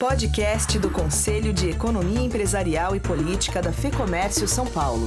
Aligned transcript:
Podcast 0.00 0.78
do 0.78 0.88
Conselho 0.88 1.52
de 1.52 1.68
Economia 1.68 2.22
Empresarial 2.22 2.96
e 2.96 3.00
Política 3.00 3.60
da 3.60 3.70
FEComércio 3.70 4.48
São 4.48 4.66
Paulo. 4.66 5.06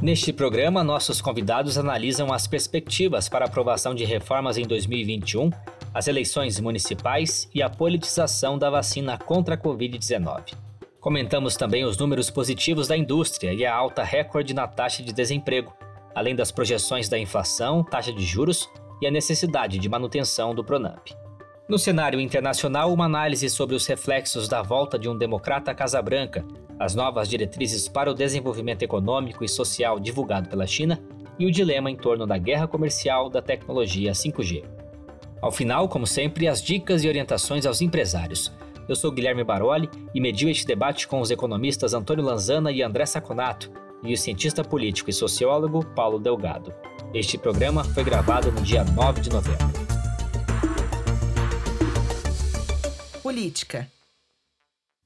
Neste 0.00 0.32
programa, 0.32 0.84
nossos 0.84 1.20
convidados 1.20 1.76
analisam 1.76 2.32
as 2.32 2.46
perspectivas 2.46 3.28
para 3.28 3.46
aprovação 3.46 3.96
de 3.96 4.04
reformas 4.04 4.56
em 4.56 4.62
2021, 4.62 5.50
as 5.92 6.06
eleições 6.06 6.60
municipais 6.60 7.50
e 7.52 7.64
a 7.64 7.68
politização 7.68 8.56
da 8.56 8.70
vacina 8.70 9.18
contra 9.18 9.56
a 9.56 9.58
Covid-19. 9.58 10.54
Comentamos 11.00 11.56
também 11.56 11.84
os 11.84 11.98
números 11.98 12.30
positivos 12.30 12.86
da 12.86 12.96
indústria 12.96 13.52
e 13.52 13.66
a 13.66 13.74
alta 13.74 14.04
recorde 14.04 14.54
na 14.54 14.68
taxa 14.68 15.02
de 15.02 15.12
desemprego, 15.12 15.76
além 16.14 16.36
das 16.36 16.52
projeções 16.52 17.08
da 17.08 17.18
inflação, 17.18 17.82
taxa 17.82 18.12
de 18.12 18.24
juros 18.24 18.70
e 19.02 19.06
a 19.08 19.10
necessidade 19.10 19.80
de 19.80 19.88
manutenção 19.88 20.54
do 20.54 20.62
Pronamp. 20.62 21.08
No 21.68 21.78
cenário 21.78 22.18
internacional, 22.18 22.90
uma 22.90 23.04
análise 23.04 23.50
sobre 23.50 23.76
os 23.76 23.86
reflexos 23.86 24.48
da 24.48 24.62
volta 24.62 24.98
de 24.98 25.06
um 25.06 25.14
democrata 25.14 25.70
à 25.70 25.74
Casa 25.74 26.00
Branca, 26.00 26.42
as 26.80 26.94
novas 26.94 27.28
diretrizes 27.28 27.86
para 27.86 28.10
o 28.10 28.14
desenvolvimento 28.14 28.82
econômico 28.82 29.44
e 29.44 29.48
social 29.48 30.00
divulgado 30.00 30.48
pela 30.48 30.66
China 30.66 30.98
e 31.38 31.44
o 31.44 31.50
dilema 31.50 31.90
em 31.90 31.96
torno 31.96 32.26
da 32.26 32.38
guerra 32.38 32.66
comercial 32.66 33.28
da 33.28 33.42
tecnologia 33.42 34.12
5G. 34.12 34.64
Ao 35.42 35.52
final, 35.52 35.90
como 35.90 36.06
sempre, 36.06 36.48
as 36.48 36.62
dicas 36.62 37.04
e 37.04 37.08
orientações 37.08 37.66
aos 37.66 37.82
empresários. 37.82 38.50
Eu 38.88 38.96
sou 38.96 39.12
Guilherme 39.12 39.44
Baroli 39.44 39.90
e 40.14 40.22
mediu 40.22 40.48
este 40.48 40.66
debate 40.66 41.06
com 41.06 41.20
os 41.20 41.30
economistas 41.30 41.92
Antônio 41.92 42.24
Lanzana 42.24 42.72
e 42.72 42.82
André 42.82 43.04
Saconato 43.04 43.70
e 44.02 44.14
o 44.14 44.16
cientista 44.16 44.64
político 44.64 45.10
e 45.10 45.12
sociólogo 45.12 45.84
Paulo 45.94 46.18
Delgado. 46.18 46.72
Este 47.12 47.36
programa 47.36 47.84
foi 47.84 48.04
gravado 48.04 48.50
no 48.50 48.62
dia 48.62 48.84
9 48.84 49.20
de 49.20 49.28
novembro. 49.28 49.87
Política. 53.28 53.86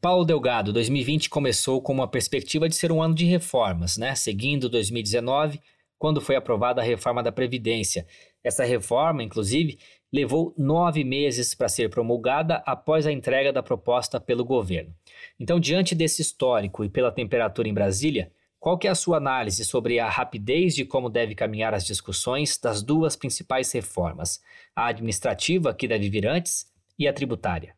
Paulo 0.00 0.24
Delgado, 0.24 0.72
2020 0.72 1.28
começou 1.28 1.82
com 1.82 1.92
uma 1.92 2.06
perspectiva 2.06 2.68
de 2.68 2.76
ser 2.76 2.92
um 2.92 3.02
ano 3.02 3.16
de 3.16 3.24
reformas, 3.24 3.96
né? 3.96 4.14
Seguindo 4.14 4.68
2019, 4.68 5.60
quando 5.98 6.20
foi 6.20 6.36
aprovada 6.36 6.80
a 6.80 6.84
reforma 6.84 7.20
da 7.20 7.32
Previdência. 7.32 8.06
Essa 8.44 8.62
reforma, 8.62 9.24
inclusive, 9.24 9.76
levou 10.12 10.54
nove 10.56 11.02
meses 11.02 11.52
para 11.52 11.68
ser 11.68 11.90
promulgada 11.90 12.62
após 12.64 13.08
a 13.08 13.12
entrega 13.12 13.52
da 13.52 13.60
proposta 13.60 14.20
pelo 14.20 14.44
governo. 14.44 14.94
Então, 15.40 15.58
diante 15.58 15.92
desse 15.92 16.22
histórico 16.22 16.84
e 16.84 16.88
pela 16.88 17.10
temperatura 17.10 17.68
em 17.68 17.74
Brasília, 17.74 18.30
qual 18.60 18.78
que 18.78 18.86
é 18.86 18.90
a 18.92 18.94
sua 18.94 19.16
análise 19.16 19.64
sobre 19.64 19.98
a 19.98 20.08
rapidez 20.08 20.76
de 20.76 20.84
como 20.84 21.10
deve 21.10 21.34
caminhar 21.34 21.74
as 21.74 21.84
discussões 21.84 22.56
das 22.56 22.84
duas 22.84 23.16
principais 23.16 23.72
reformas, 23.72 24.40
a 24.76 24.86
administrativa, 24.86 25.74
que 25.74 25.88
deve 25.88 26.08
vir 26.08 26.24
antes, 26.24 26.70
e 26.96 27.08
a 27.08 27.12
tributária? 27.12 27.74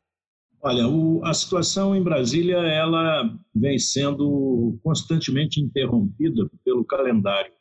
Olha, 0.67 0.89
o, 0.89 1.23
a 1.23 1.35
situação 1.35 1.95
em 1.95 2.03
Brasília 2.03 2.57
ela 2.57 3.31
vem 3.55 3.79
sendo 3.79 4.79
constantemente 4.83 5.61
interrompida 5.61 6.51
pelo 6.65 6.83
calendário 6.87 7.53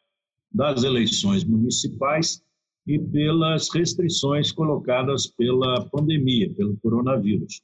das 0.50 0.84
eleições 0.84 1.44
municipais 1.44 2.42
e 2.88 2.98
pelas 2.98 3.70
restrições 3.70 4.54
colocadas 4.54 5.28
pela 5.28 5.86
pandemia, 5.90 6.54
pelo 6.54 6.78
coronavírus. 6.78 7.62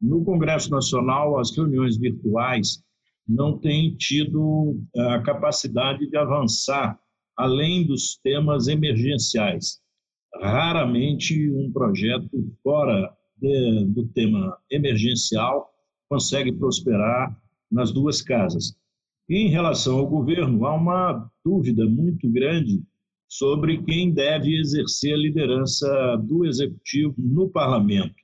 No 0.00 0.24
Congresso 0.24 0.70
Nacional, 0.70 1.40
as 1.40 1.50
reuniões 1.50 1.96
virtuais 1.96 2.80
não 3.26 3.58
tem 3.58 3.96
tido 3.96 4.80
eh, 4.94 5.00
a 5.00 5.20
capacidade 5.20 6.08
de 6.08 6.16
avançar 6.16 6.96
além 7.36 7.84
dos 7.84 8.20
temas 8.22 8.68
emergenciais. 8.68 9.80
Raramente 10.40 11.50
um 11.50 11.72
projeto 11.72 12.56
fora 12.62 13.12
de, 13.40 13.84
do 13.86 14.06
tema 14.08 14.56
emergencial 14.70 15.70
consegue 16.08 16.52
prosperar 16.52 17.36
nas 17.70 17.92
duas 17.92 18.20
casas. 18.20 18.76
Em 19.28 19.48
relação 19.48 19.98
ao 19.98 20.08
governo, 20.08 20.66
há 20.66 20.74
uma 20.74 21.30
dúvida 21.44 21.86
muito 21.86 22.28
grande 22.28 22.82
sobre 23.28 23.80
quem 23.84 24.12
deve 24.12 24.58
exercer 24.58 25.14
a 25.14 25.18
liderança 25.18 26.16
do 26.16 26.44
executivo 26.44 27.14
no 27.16 27.48
parlamento. 27.48 28.16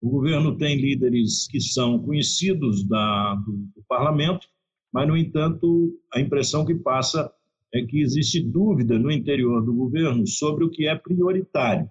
O 0.00 0.08
governo 0.08 0.56
tem 0.56 0.80
líderes 0.80 1.46
que 1.46 1.60
são 1.60 1.98
conhecidos 1.98 2.82
da, 2.88 3.34
do, 3.34 3.52
do 3.52 3.84
parlamento, 3.86 4.46
mas, 4.90 5.06
no 5.06 5.14
entanto, 5.14 5.94
a 6.12 6.20
impressão 6.20 6.64
que 6.64 6.74
passa 6.74 7.30
é 7.72 7.84
que 7.84 8.00
existe 8.00 8.40
dúvida 8.40 8.98
no 8.98 9.10
interior 9.10 9.62
do 9.62 9.74
governo 9.74 10.26
sobre 10.26 10.64
o 10.64 10.70
que 10.70 10.86
é 10.86 10.94
prioritário. 10.94 11.88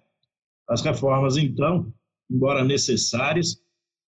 As 0.68 0.81
reformas, 0.81 1.38
então, 1.38 1.94
embora 2.29 2.63
necessárias, 2.63 3.57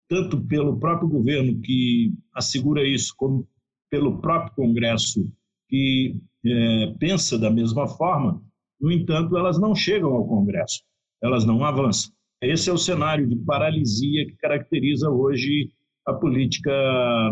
tanto 0.09 0.39
pelo 0.41 0.79
próprio 0.79 1.07
governo 1.07 1.59
que 1.61 2.13
assegura 2.33 2.87
isso, 2.87 3.13
como 3.17 3.47
pelo 3.89 4.19
próprio 4.19 4.55
Congresso 4.55 5.25
que 5.69 6.15
é, 6.45 6.93
pensa 6.99 7.37
da 7.37 7.49
mesma 7.49 7.87
forma, 7.87 8.41
no 8.79 8.91
entanto, 8.91 9.37
elas 9.37 9.59
não 9.59 9.75
chegam 9.75 10.13
ao 10.13 10.27
Congresso, 10.27 10.81
elas 11.21 11.45
não 11.45 11.63
avançam. 11.63 12.11
Esse 12.41 12.69
é 12.69 12.73
o 12.73 12.77
cenário 12.77 13.27
de 13.27 13.35
paralisia 13.35 14.25
que 14.25 14.35
caracteriza 14.37 15.09
hoje 15.09 15.71
a 16.05 16.13
política 16.13 16.71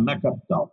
na 0.04 0.20
capital. 0.20 0.72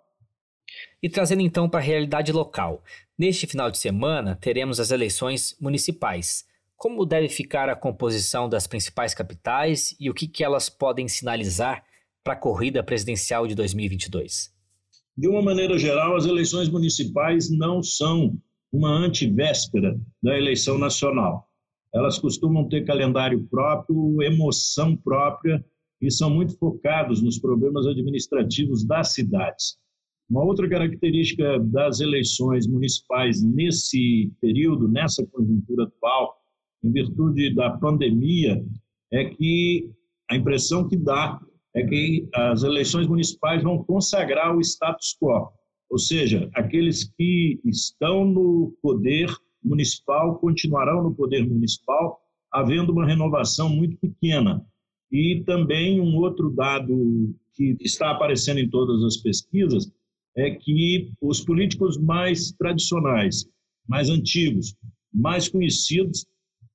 E 1.03 1.09
trazendo 1.09 1.43
então 1.43 1.69
para 1.69 1.81
a 1.81 1.83
realidade 1.83 2.33
local. 2.33 2.83
Neste 3.19 3.47
final 3.47 3.71
de 3.71 3.79
semana, 3.79 4.35
teremos 4.35 4.81
as 4.81 4.91
eleições 4.91 5.57
municipais. 5.61 6.45
Como 6.83 7.07
deve 7.07 7.29
ficar 7.29 7.69
a 7.69 7.77
composição 7.77 8.49
das 8.49 8.67
principais 8.67 9.15
capitais 9.15 9.95
e 10.01 10.11
o 10.11 10.15
que, 10.15 10.27
que 10.27 10.43
elas 10.43 10.69
podem 10.69 11.07
sinalizar 11.07 11.85
para 12.25 12.33
a 12.33 12.37
corrida 12.37 12.83
presidencial 12.83 13.47
de 13.47 13.55
2022? 13.55 14.53
De 15.17 15.29
uma 15.29 15.41
maneira 15.41 15.79
geral, 15.79 16.17
as 16.17 16.27
eleições 16.27 16.69
municipais 16.69 17.49
não 17.49 17.85
são 17.85 18.37
uma 18.73 18.91
antivéspera 18.91 19.97
da 20.21 20.37
eleição 20.37 20.77
nacional. 20.77 21.49
Elas 21.95 22.19
costumam 22.19 22.69
ter 22.69 22.85
calendário 22.85 23.47
próprio, 23.49 24.21
emoção 24.21 24.97
própria 24.97 25.65
e 26.01 26.11
são 26.11 26.31
muito 26.31 26.59
focados 26.59 27.23
nos 27.23 27.39
problemas 27.39 27.87
administrativos 27.87 28.85
das 28.85 29.15
cidades. 29.15 29.79
Uma 30.29 30.43
outra 30.43 30.69
característica 30.69 31.61
das 31.61 32.01
eleições 32.01 32.67
municipais 32.67 33.41
nesse 33.41 34.33
período, 34.41 34.89
nessa 34.89 35.25
conjuntura 35.25 35.85
atual, 35.85 36.42
em 36.83 36.93
virtude 36.93 37.55
da 37.55 37.71
pandemia, 37.71 38.65
é 39.13 39.25
que 39.27 39.91
a 40.31 40.37
impressão 40.37 40.89
que 40.89 40.97
dá 40.97 41.41
é 41.75 41.83
que 41.87 42.29
as 42.35 42.63
eleições 42.63 43.07
municipais 43.07 43.63
vão 43.63 43.83
consagrar 43.85 44.57
o 44.57 44.61
status 44.61 45.17
quo, 45.21 45.51
ou 45.91 45.99
seja, 45.99 46.51
aqueles 46.55 47.05
que 47.05 47.61
estão 47.65 48.25
no 48.25 48.75
poder 48.83 49.31
municipal 49.63 50.39
continuarão 50.39 51.03
no 51.03 51.15
poder 51.15 51.47
municipal, 51.47 52.19
havendo 52.51 52.93
uma 52.93 53.07
renovação 53.07 53.69
muito 53.69 53.97
pequena. 53.99 54.65
E 55.11 55.43
também 55.45 56.01
um 56.01 56.17
outro 56.17 56.51
dado 56.51 57.35
que 57.55 57.77
está 57.81 58.11
aparecendo 58.11 58.59
em 58.59 58.69
todas 58.71 59.05
as 59.05 59.19
pesquisas 59.19 59.93
é 60.35 60.51
que 60.53 61.13
os 61.21 61.43
políticos 61.43 61.99
mais 61.99 62.53
tradicionais, 62.53 63.45
mais 63.87 64.09
antigos, 64.09 64.75
mais 65.13 65.49
conhecidos, 65.49 66.27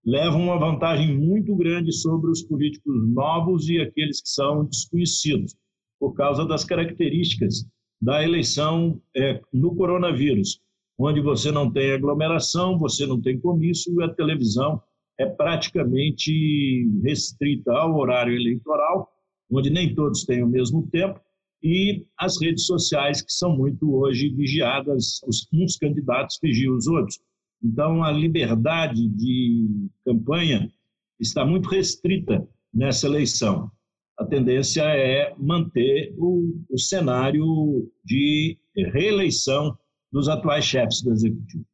levam 0.07 0.41
uma 0.41 0.57
vantagem 0.57 1.16
muito 1.16 1.53
grande 1.56 1.91
sobre 1.91 2.31
os 2.31 2.41
políticos 2.41 2.95
novos 3.09 3.68
e 3.68 3.79
aqueles 3.79 4.22
que 4.22 4.29
são 4.29 4.66
desconhecidos, 4.66 5.53
por 6.00 6.13
causa 6.13 6.45
das 6.45 6.63
características 6.63 7.66
da 8.01 8.23
eleição 8.23 9.01
é, 9.16 9.41
no 9.51 9.75
coronavírus 9.75 10.62
onde 10.97 11.22
você 11.22 11.51
não 11.51 11.72
tem 11.72 11.91
aglomeração, 11.91 12.78
você 12.79 13.06
não 13.06 13.22
tem 13.22 13.40
comício 13.40 13.94
e 14.00 14.03
a 14.03 14.13
televisão 14.13 14.81
é 15.19 15.25
praticamente 15.25 16.88
restrita 17.03 17.72
ao 17.72 17.95
horário 17.95 18.35
eleitoral, 18.35 19.07
onde 19.51 19.69
nem 19.69 19.94
todos 19.94 20.25
têm 20.25 20.44
o 20.44 20.48
mesmo 20.48 20.88
tempo, 20.88 21.19
e 21.62 22.06
as 22.18 22.39
redes 22.42 22.65
sociais, 22.65 23.21
que 23.21 23.31
são 23.31 23.56
muito 23.56 23.95
hoje 23.95 24.30
vigiadas, 24.30 25.21
uns 25.53 25.77
candidatos 25.77 26.39
vigiam 26.42 26.75
os 26.75 26.88
outros. 26.88 27.19
Então, 27.63 28.04
a 28.04 28.12
liberdade 28.12 29.07
de 29.07 29.89
campanha 30.06 30.71
está 31.19 31.45
muito 31.45 31.69
restrita 31.69 32.48
nessa 32.74 33.07
eleição. 33.07 33.71
A 34.18 34.25
tendência 34.25 34.83
é 34.83 35.33
manter 35.38 36.13
o, 36.18 36.63
o 36.69 36.77
cenário 36.77 37.92
de 38.04 38.57
reeleição 38.75 39.77
dos 40.12 40.27
atuais 40.27 40.65
chefes 40.65 41.01
do 41.01 41.12
executivo. 41.12 41.65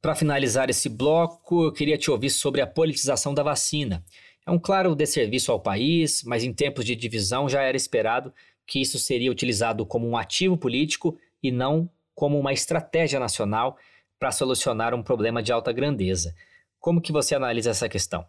Para 0.00 0.14
finalizar 0.14 0.70
esse 0.70 0.88
bloco, 0.88 1.64
eu 1.64 1.72
queria 1.72 1.98
te 1.98 2.10
ouvir 2.10 2.30
sobre 2.30 2.60
a 2.60 2.66
politização 2.66 3.34
da 3.34 3.42
vacina. 3.42 4.04
É 4.46 4.50
um 4.50 4.58
claro 4.58 4.94
desserviço 4.94 5.50
ao 5.50 5.60
país, 5.60 6.22
mas 6.24 6.44
em 6.44 6.52
tempos 6.52 6.84
de 6.84 6.94
divisão 6.94 7.48
já 7.48 7.62
era 7.62 7.76
esperado 7.76 8.32
que 8.66 8.80
isso 8.80 8.98
seria 8.98 9.30
utilizado 9.30 9.84
como 9.84 10.06
um 10.08 10.16
ativo 10.16 10.56
político 10.56 11.18
e 11.42 11.50
não 11.50 11.90
como 12.14 12.38
uma 12.38 12.52
estratégia 12.52 13.18
nacional 13.18 13.76
para 14.18 14.32
solucionar 14.32 14.94
um 14.94 15.02
problema 15.02 15.42
de 15.42 15.52
alta 15.52 15.72
grandeza. 15.72 16.34
Como 16.78 17.00
que 17.00 17.12
você 17.12 17.34
analisa 17.34 17.70
essa 17.70 17.88
questão? 17.88 18.24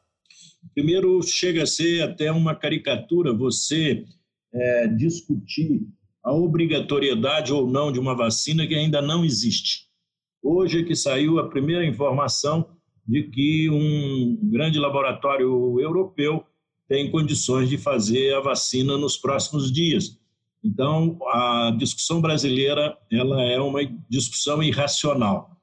Primeiro, 0.73 1.21
chega 1.23 1.63
a 1.63 1.67
ser 1.67 2.01
até 2.03 2.31
uma 2.31 2.55
caricatura 2.55 3.33
você 3.33 4.03
é, 4.53 4.87
discutir 4.87 5.81
a 6.23 6.33
obrigatoriedade 6.33 7.53
ou 7.53 7.69
não 7.69 7.91
de 7.91 7.99
uma 7.99 8.15
vacina 8.15 8.67
que 8.67 8.75
ainda 8.75 9.01
não 9.01 9.23
existe. 9.23 9.87
Hoje 10.43 10.81
é 10.81 10.83
que 10.83 10.95
saiu 10.95 11.39
a 11.39 11.49
primeira 11.49 11.85
informação 11.85 12.69
de 13.07 13.23
que 13.23 13.69
um 13.69 14.37
grande 14.43 14.77
laboratório 14.77 15.79
europeu 15.79 16.43
tem 16.87 17.09
condições 17.09 17.69
de 17.69 17.77
fazer 17.77 18.33
a 18.33 18.41
vacina 18.41 18.97
nos 18.97 19.17
próximos 19.17 19.71
dias. 19.71 20.19
Então, 20.63 21.17
a 21.27 21.73
discussão 21.77 22.19
brasileira 22.19 22.97
ela 23.11 23.43
é 23.43 23.59
uma 23.59 23.81
discussão 24.09 24.61
irracional. 24.61 25.56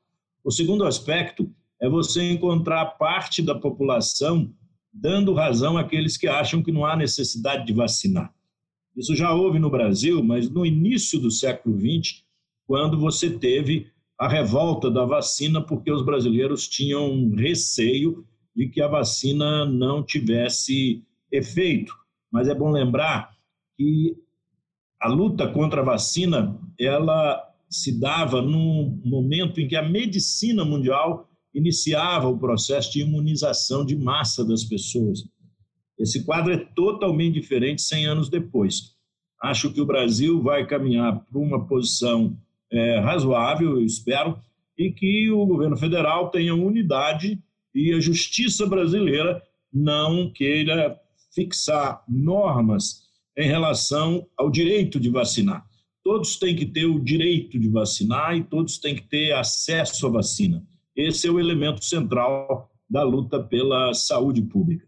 O 0.44 0.50
segundo 0.50 0.84
aspecto 0.84 1.50
é 1.80 1.88
você 1.88 2.30
encontrar 2.30 2.84
parte 2.84 3.40
da 3.40 3.54
população 3.54 4.52
dando 4.92 5.32
razão 5.32 5.78
àqueles 5.78 6.18
que 6.18 6.28
acham 6.28 6.62
que 6.62 6.70
não 6.70 6.84
há 6.84 6.94
necessidade 6.94 7.66
de 7.66 7.72
vacinar. 7.72 8.32
Isso 8.94 9.16
já 9.16 9.32
houve 9.32 9.58
no 9.58 9.70
Brasil, 9.70 10.22
mas 10.22 10.48
no 10.48 10.64
início 10.64 11.18
do 11.18 11.30
século 11.30 11.76
XX, 11.80 12.22
quando 12.66 12.98
você 12.98 13.30
teve 13.30 13.90
a 14.18 14.28
revolta 14.28 14.90
da 14.90 15.04
vacina, 15.04 15.60
porque 15.60 15.90
os 15.90 16.04
brasileiros 16.04 16.68
tinham 16.68 17.30
receio 17.34 18.24
de 18.54 18.68
que 18.68 18.80
a 18.80 18.86
vacina 18.86 19.64
não 19.64 20.04
tivesse 20.04 21.02
efeito. 21.32 21.92
Mas 22.30 22.48
é 22.48 22.54
bom 22.54 22.70
lembrar 22.70 23.34
que 23.76 24.14
a 25.00 25.08
luta 25.08 25.48
contra 25.48 25.80
a 25.80 25.84
vacina, 25.84 26.56
ela 26.78 27.53
se 27.74 27.98
dava 27.98 28.40
no 28.40 29.00
momento 29.04 29.60
em 29.60 29.68
que 29.68 29.76
a 29.76 29.82
medicina 29.82 30.64
mundial 30.64 31.28
iniciava 31.54 32.28
o 32.28 32.38
processo 32.38 32.92
de 32.92 33.00
imunização 33.00 33.84
de 33.84 33.96
massa 33.96 34.44
das 34.44 34.64
pessoas. 34.64 35.24
Esse 35.98 36.24
quadro 36.24 36.52
é 36.52 36.56
totalmente 36.56 37.34
diferente 37.34 37.82
100 37.82 38.06
anos 38.06 38.28
depois. 38.28 38.94
Acho 39.42 39.72
que 39.72 39.80
o 39.80 39.86
Brasil 39.86 40.42
vai 40.42 40.66
caminhar 40.66 41.24
para 41.24 41.38
uma 41.38 41.66
posição 41.66 42.36
é, 42.70 42.98
razoável, 42.98 43.78
eu 43.78 43.84
espero, 43.84 44.38
e 44.76 44.90
que 44.90 45.30
o 45.30 45.46
governo 45.46 45.76
federal 45.76 46.30
tenha 46.30 46.54
unidade 46.54 47.40
e 47.74 47.92
a 47.92 48.00
justiça 48.00 48.66
brasileira 48.66 49.42
não 49.72 50.30
queira 50.32 50.98
fixar 51.34 52.02
normas 52.08 53.04
em 53.36 53.46
relação 53.46 54.26
ao 54.36 54.50
direito 54.50 54.98
de 54.98 55.10
vacinar. 55.10 55.64
Todos 56.04 56.36
têm 56.36 56.54
que 56.54 56.66
ter 56.66 56.84
o 56.84 57.00
direito 57.00 57.58
de 57.58 57.66
vacinar 57.70 58.36
e 58.36 58.44
todos 58.44 58.76
têm 58.76 58.94
que 58.94 59.08
ter 59.08 59.32
acesso 59.32 60.06
à 60.06 60.10
vacina. 60.10 60.62
Esse 60.94 61.26
é 61.26 61.30
o 61.30 61.40
elemento 61.40 61.82
central 61.82 62.70
da 62.88 63.02
luta 63.02 63.42
pela 63.42 63.94
saúde 63.94 64.42
pública. 64.42 64.86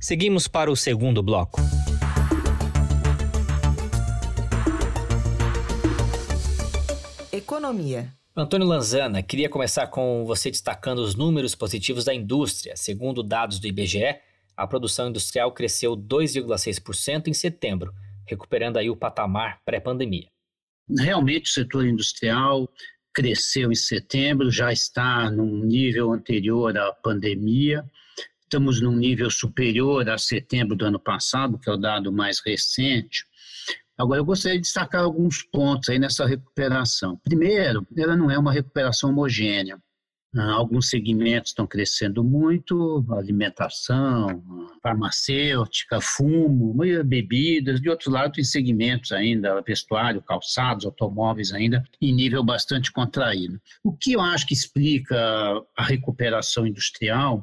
Seguimos 0.00 0.48
para 0.48 0.72
o 0.72 0.76
segundo 0.76 1.22
bloco. 1.22 1.60
Economia. 7.30 8.10
Antônio 8.34 8.66
Lanzana, 8.66 9.22
queria 9.22 9.50
começar 9.50 9.88
com 9.88 10.24
você 10.24 10.50
destacando 10.50 11.00
os 11.00 11.14
números 11.14 11.54
positivos 11.54 12.06
da 12.06 12.14
indústria. 12.14 12.74
Segundo 12.74 13.22
dados 13.22 13.58
do 13.58 13.66
IBGE, 13.66 14.16
a 14.56 14.66
produção 14.66 15.10
industrial 15.10 15.52
cresceu 15.52 15.94
2,6% 15.94 17.28
em 17.28 17.34
setembro, 17.34 17.92
recuperando 18.26 18.78
aí 18.78 18.88
o 18.88 18.96
patamar 18.96 19.60
pré-pandemia. 19.62 20.28
Realmente 20.96 21.50
o 21.50 21.52
setor 21.52 21.86
industrial 21.86 22.68
cresceu 23.14 23.72
em 23.72 23.74
setembro, 23.74 24.50
já 24.50 24.72
está 24.72 25.30
num 25.30 25.64
nível 25.64 26.12
anterior 26.12 26.76
à 26.78 26.92
pandemia. 26.92 27.84
Estamos 28.42 28.80
num 28.80 28.96
nível 28.96 29.30
superior 29.30 30.08
a 30.08 30.16
setembro 30.16 30.76
do 30.76 30.84
ano 30.84 30.98
passado, 31.00 31.58
que 31.58 31.68
é 31.68 31.72
o 31.72 31.76
dado 31.76 32.12
mais 32.12 32.40
recente. 32.40 33.24
Agora, 33.98 34.20
eu 34.20 34.24
gostaria 34.24 34.56
de 34.56 34.62
destacar 34.62 35.02
alguns 35.02 35.42
pontos 35.42 35.88
aí 35.88 35.98
nessa 35.98 36.24
recuperação. 36.24 37.16
Primeiro, 37.24 37.84
ela 37.96 38.16
não 38.16 38.30
é 38.30 38.38
uma 38.38 38.52
recuperação 38.52 39.10
homogênea. 39.10 39.76
Ah, 40.36 40.52
alguns 40.52 40.90
segmentos 40.90 41.50
estão 41.50 41.66
crescendo 41.66 42.22
muito, 42.22 43.02
alimentação, 43.10 44.42
farmacêutica, 44.82 46.02
fumo, 46.02 46.74
bebidas. 47.04 47.80
De 47.80 47.88
outro 47.88 48.10
lado, 48.10 48.34
tem 48.34 48.44
segmentos 48.44 49.10
ainda, 49.10 49.62
vestuário, 49.62 50.20
calçados, 50.20 50.84
automóveis 50.84 51.52
ainda, 51.52 51.82
em 52.00 52.12
nível 52.12 52.44
bastante 52.44 52.92
contraído. 52.92 53.58
O 53.82 53.90
que 53.90 54.12
eu 54.12 54.20
acho 54.20 54.46
que 54.46 54.52
explica 54.52 55.16
a 55.74 55.84
recuperação 55.84 56.66
industrial 56.66 57.42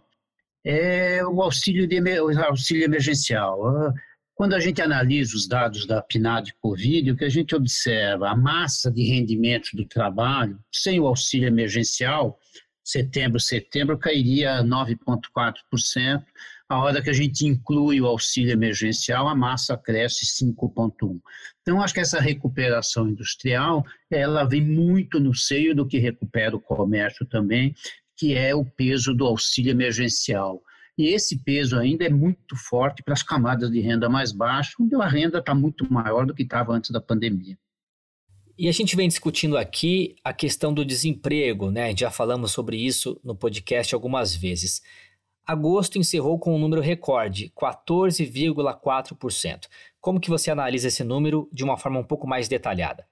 é 0.63 1.25
o 1.25 1.41
auxílio, 1.41 1.87
de, 1.87 1.99
o 1.99 2.39
auxílio 2.43 2.83
emergencial. 2.83 3.67
Ah, 3.67 3.93
quando 4.35 4.53
a 4.53 4.59
gente 4.59 4.81
analisa 4.81 5.35
os 5.35 5.47
dados 5.47 5.87
da 5.87 6.01
PNAD 6.03 6.53
Covid, 6.61 7.11
o 7.11 7.15
que 7.15 7.25
a 7.25 7.29
gente 7.29 7.55
observa, 7.55 8.29
a 8.29 8.35
massa 8.35 8.91
de 8.91 9.01
rendimentos 9.03 9.71
do 9.73 9.85
trabalho, 9.85 10.59
sem 10.71 10.99
o 10.99 11.07
auxílio 11.07 11.47
emergencial, 11.47 12.37
setembro, 12.85 13.39
setembro, 13.39 13.97
cairia 13.97 14.63
9,4%. 14.63 16.23
A 16.69 16.79
hora 16.79 17.01
que 17.01 17.09
a 17.09 17.13
gente 17.13 17.45
inclui 17.45 17.99
o 17.99 18.05
auxílio 18.05 18.51
emergencial, 18.51 19.27
a 19.27 19.35
massa 19.35 19.75
cresce 19.77 20.25
5,1%. 20.25 21.19
Então, 21.61 21.81
acho 21.81 21.93
que 21.93 21.99
essa 21.99 22.19
recuperação 22.19 23.07
industrial, 23.09 23.83
ela 24.09 24.43
vem 24.43 24.61
muito 24.61 25.19
no 25.19 25.33
seio 25.33 25.75
do 25.75 25.87
que 25.87 25.97
recupera 25.97 26.55
o 26.55 26.61
comércio 26.61 27.25
também, 27.25 27.75
que 28.15 28.35
é 28.35 28.55
o 28.55 28.63
peso 28.63 29.13
do 29.13 29.25
auxílio 29.25 29.71
emergencial. 29.71 30.61
E 30.97 31.07
esse 31.07 31.37
peso 31.43 31.77
ainda 31.77 32.05
é 32.05 32.09
muito 32.09 32.55
forte 32.55 33.03
para 33.03 33.13
as 33.13 33.21
camadas 33.21 33.69
de 33.69 33.79
renda 33.81 34.07
mais 34.07 34.31
baixa, 34.31 34.71
onde 34.79 34.95
a 34.95 35.07
renda 35.07 35.39
está 35.39 35.53
muito 35.53 35.91
maior 35.91 36.25
do 36.25 36.33
que 36.33 36.43
estava 36.43 36.73
antes 36.73 36.89
da 36.91 37.01
pandemia. 37.01 37.57
E 38.57 38.69
a 38.69 38.71
gente 38.71 38.95
vem 38.95 39.09
discutindo 39.09 39.57
aqui 39.57 40.15
a 40.23 40.33
questão 40.33 40.73
do 40.73 40.85
desemprego, 40.85 41.69
né? 41.69 41.93
Já 41.95 42.09
falamos 42.09 42.51
sobre 42.51 42.77
isso 42.77 43.19
no 43.21 43.35
podcast 43.35 43.93
algumas 43.93 44.33
vezes. 44.33 44.81
Agosto 45.45 45.99
encerrou 45.99 46.39
com 46.39 46.55
um 46.55 46.59
número 46.59 46.81
recorde, 46.81 47.51
14,4%. 47.55 49.67
Como 49.99 50.21
que 50.21 50.29
você 50.29 50.49
analisa 50.49 50.87
esse 50.87 51.03
número 51.03 51.49
de 51.51 51.65
uma 51.65 51.77
forma 51.77 51.99
um 51.99 52.03
pouco 52.03 52.25
mais 52.25 52.47
detalhada? 52.47 53.05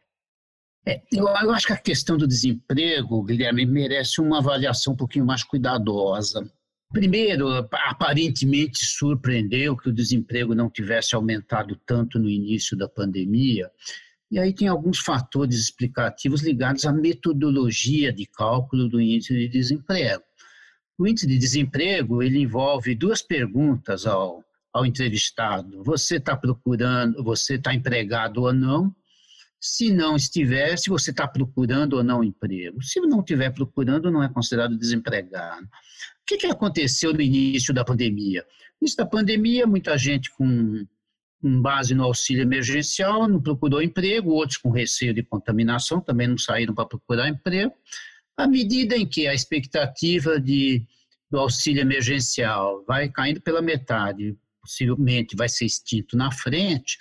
É, 0.86 1.02
eu, 1.12 1.28
eu, 1.28 1.52
acho 1.52 1.68
que 1.68 1.74
a 1.74 1.78
questão 1.78 2.18
do 2.18 2.28
desemprego, 2.28 3.24
Guilherme, 3.24 3.66
merece 3.66 4.22
uma 4.22 4.40
avaliação 4.40 4.94
um 4.94 4.98
pouquinho 4.98 5.26
mais 5.26 5.44
cuidadosa. 5.44 6.50
Primeiro, 6.92 7.50
aparentemente 7.72 8.86
surpreendeu 8.86 9.76
que 9.76 9.90
o 9.90 9.94
desemprego 9.94 10.56
não 10.56 10.70
tivesse 10.70 11.16
aumentado 11.16 11.78
tanto 11.86 12.18
no 12.18 12.30
início 12.30 12.78
da 12.78 12.88
pandemia, 12.88 13.70
e 14.34 14.40
aí 14.40 14.52
tem 14.52 14.68
alguns 14.68 14.98
fatores 14.98 15.60
explicativos 15.60 16.42
ligados 16.42 16.86
à 16.86 16.92
metodologia 16.92 18.12
de 18.12 18.26
cálculo 18.26 18.90
do 18.90 19.00
índice 19.00 19.32
de 19.32 19.48
desemprego. 19.48 20.24
O 20.98 21.08
índice 21.08 21.28
de 21.28 21.38
desemprego 21.38 22.24
ele 22.24 22.40
envolve 22.40 22.96
duas 22.96 23.22
perguntas 23.22 24.08
ao, 24.08 24.44
ao 24.74 24.88
entrevistado: 24.88 25.84
você 25.84 26.16
está 26.16 26.36
procurando, 26.36 27.24
você 27.24 27.58
está 27.58 27.76
empregado 27.76 28.42
ou 28.42 28.52
não? 28.52 28.92
Se 29.62 29.94
não 29.94 30.16
estiver, 30.16 30.80
se 30.80 30.90
você 30.90 31.12
está 31.12 31.28
procurando 31.28 31.94
ou 31.94 32.04
não 32.04 32.24
emprego. 32.24 32.82
Se 32.82 33.00
não 33.02 33.20
estiver 33.20 33.52
procurando, 33.52 34.10
não 34.10 34.24
é 34.24 34.30
considerado 34.30 34.76
desempregado. 34.76 35.64
O 35.64 36.26
que, 36.26 36.38
que 36.38 36.48
aconteceu 36.48 37.14
no 37.14 37.22
início 37.22 37.72
da 37.72 37.86
pandemia? 37.86 38.42
No 38.82 38.86
início 38.86 38.98
da 38.98 39.06
pandemia, 39.06 39.68
muita 39.68 39.96
gente 39.96 40.32
com 40.32 40.88
com 41.44 41.62
base 41.62 41.94
no 41.94 42.06
auxílio 42.06 42.42
emergencial, 42.42 43.28
não 43.28 43.42
procurou 43.42 43.82
emprego, 43.82 44.32
outros 44.32 44.58
com 44.58 44.70
receio 44.70 45.14
de 45.14 45.22
contaminação 45.22 46.00
também 46.00 46.26
não 46.26 46.38
saíram 46.38 46.74
para 46.74 46.86
procurar 46.86 47.28
emprego. 47.28 47.74
À 48.38 48.48
medida 48.48 48.96
em 48.96 49.06
que 49.06 49.28
a 49.28 49.34
expectativa 49.34 50.40
de, 50.40 50.82
do 51.30 51.38
auxílio 51.38 51.82
emergencial 51.82 52.86
vai 52.88 53.10
caindo 53.10 53.42
pela 53.42 53.62
metade, 53.62 54.38
possivelmente 54.62 55.36
vai 55.36 55.50
ser 55.50 55.66
extinto 55.66 56.16
na 56.16 56.32
frente, 56.32 56.98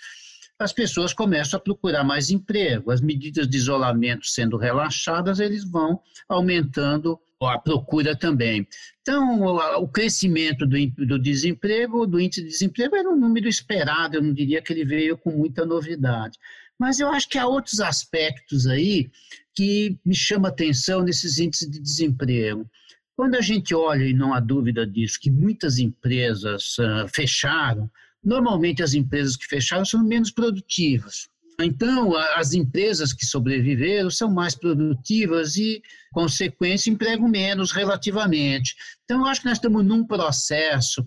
as 0.58 0.72
pessoas 0.72 1.14
começam 1.14 1.56
a 1.56 1.62
procurar 1.62 2.02
mais 2.02 2.28
emprego. 2.28 2.90
As 2.90 3.00
medidas 3.00 3.48
de 3.48 3.56
isolamento 3.56 4.26
sendo 4.26 4.56
relaxadas, 4.56 5.38
eles 5.38 5.64
vão 5.64 6.00
aumentando 6.28 7.16
a 7.46 7.58
procura 7.58 8.16
também. 8.16 8.66
Então, 9.00 9.42
o 9.42 9.88
crescimento 9.88 10.66
do, 10.66 10.76
do, 11.06 11.18
desemprego, 11.18 12.06
do 12.06 12.20
índice 12.20 12.42
de 12.42 12.48
desemprego, 12.48 12.96
era 12.96 13.10
um 13.10 13.18
número 13.18 13.48
esperado, 13.48 14.16
eu 14.16 14.22
não 14.22 14.32
diria 14.32 14.62
que 14.62 14.72
ele 14.72 14.84
veio 14.84 15.18
com 15.18 15.30
muita 15.30 15.66
novidade. 15.66 16.38
Mas 16.78 17.00
eu 17.00 17.08
acho 17.08 17.28
que 17.28 17.38
há 17.38 17.46
outros 17.46 17.80
aspectos 17.80 18.66
aí 18.66 19.10
que 19.54 19.98
me 20.04 20.14
chamam 20.14 20.48
atenção 20.48 21.02
nesses 21.02 21.38
índices 21.38 21.70
de 21.70 21.78
desemprego. 21.80 22.68
Quando 23.14 23.34
a 23.34 23.40
gente 23.40 23.74
olha, 23.74 24.04
e 24.04 24.14
não 24.14 24.32
há 24.32 24.40
dúvida 24.40 24.86
disso, 24.86 25.20
que 25.20 25.30
muitas 25.30 25.78
empresas 25.78 26.78
uh, 26.78 27.06
fecharam, 27.14 27.90
normalmente 28.24 28.82
as 28.82 28.94
empresas 28.94 29.36
que 29.36 29.46
fecharam 29.46 29.84
são 29.84 30.02
menos 30.02 30.30
produtivas. 30.30 31.28
Então, 31.60 32.16
as 32.16 32.52
empresas 32.54 33.12
que 33.12 33.26
sobreviveram 33.26 34.10
são 34.10 34.30
mais 34.30 34.54
produtivas 34.54 35.56
e, 35.56 35.82
consequência, 36.12 36.90
empregam 36.90 37.28
menos 37.28 37.72
relativamente. 37.72 38.74
Então, 39.04 39.20
eu 39.20 39.26
acho 39.26 39.42
que 39.42 39.48
nós 39.48 39.58
estamos 39.58 39.84
num 39.84 40.04
processo 40.06 41.06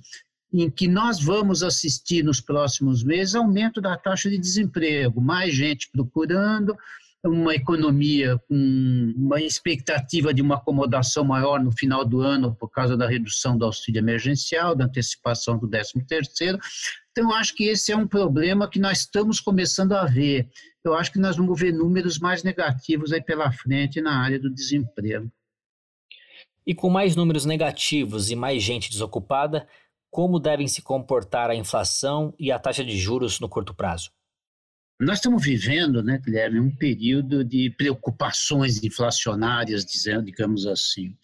em 0.54 0.70
que 0.70 0.88
nós 0.88 1.22
vamos 1.22 1.64
assistir 1.64 2.24
nos 2.24 2.40
próximos 2.40 3.04
meses 3.04 3.36
aumento 3.36 3.82
da 3.82 3.98
taxa 3.98 4.30
de 4.30 4.38
desemprego, 4.38 5.20
mais 5.20 5.54
gente 5.54 5.90
procurando, 5.92 6.76
uma 7.24 7.56
economia 7.56 8.38
com 8.48 9.14
uma 9.18 9.42
expectativa 9.42 10.34
de 10.34 10.42
uma 10.42 10.56
acomodação 10.56 11.24
maior 11.24 11.60
no 11.62 11.72
final 11.72 12.06
do 12.06 12.22
ano 12.22 12.56
por 12.56 12.70
causa 12.70 12.96
da 12.96 13.08
redução 13.08 13.58
do 13.58 13.66
auxílio 13.66 14.00
emergencial, 14.00 14.76
da 14.76 14.86
antecipação 14.86 15.58
do 15.58 15.68
13 15.68 16.06
terceiro. 16.08 16.60
Então, 17.18 17.32
eu 17.32 17.36
acho 17.38 17.56
que 17.56 17.70
esse 17.70 17.94
é 17.94 17.96
um 17.96 18.06
problema 18.06 18.70
que 18.70 18.78
nós 18.78 19.00
estamos 19.00 19.40
começando 19.40 19.94
a 19.94 20.04
ver. 20.04 20.50
Eu 20.84 20.94
acho 20.94 21.14
que 21.14 21.18
nós 21.18 21.38
vamos 21.38 21.58
ver 21.58 21.72
números 21.72 22.20
mais 22.20 22.44
negativos 22.44 23.14
aí 23.14 23.22
pela 23.24 23.50
frente 23.54 24.02
na 24.02 24.22
área 24.22 24.38
do 24.38 24.54
desemprego. 24.54 25.32
E 26.68 26.76
com 26.76 26.90
mais 26.90 27.16
números 27.16 27.46
negativos 27.46 28.32
e 28.32 28.36
mais 28.36 28.62
gente 28.62 28.90
desocupada, 28.90 29.66
como 30.12 30.42
devem 30.42 30.68
se 30.68 30.82
comportar 30.82 31.50
a 31.50 31.56
inflação 31.56 32.34
e 32.38 32.52
a 32.52 32.60
taxa 32.60 32.84
de 32.84 32.98
juros 32.98 33.40
no 33.40 33.48
curto 33.48 33.74
prazo? 33.74 34.12
Nós 35.00 35.20
estamos 35.20 35.42
vivendo, 35.42 36.04
né, 36.04 36.18
Guilherme, 36.18 36.60
um 36.60 36.76
período 36.76 37.46
de 37.46 37.70
preocupações 37.78 38.84
inflacionárias, 38.84 39.86
dizendo, 39.86 40.26
digamos 40.26 40.68
assim. 40.68 41.16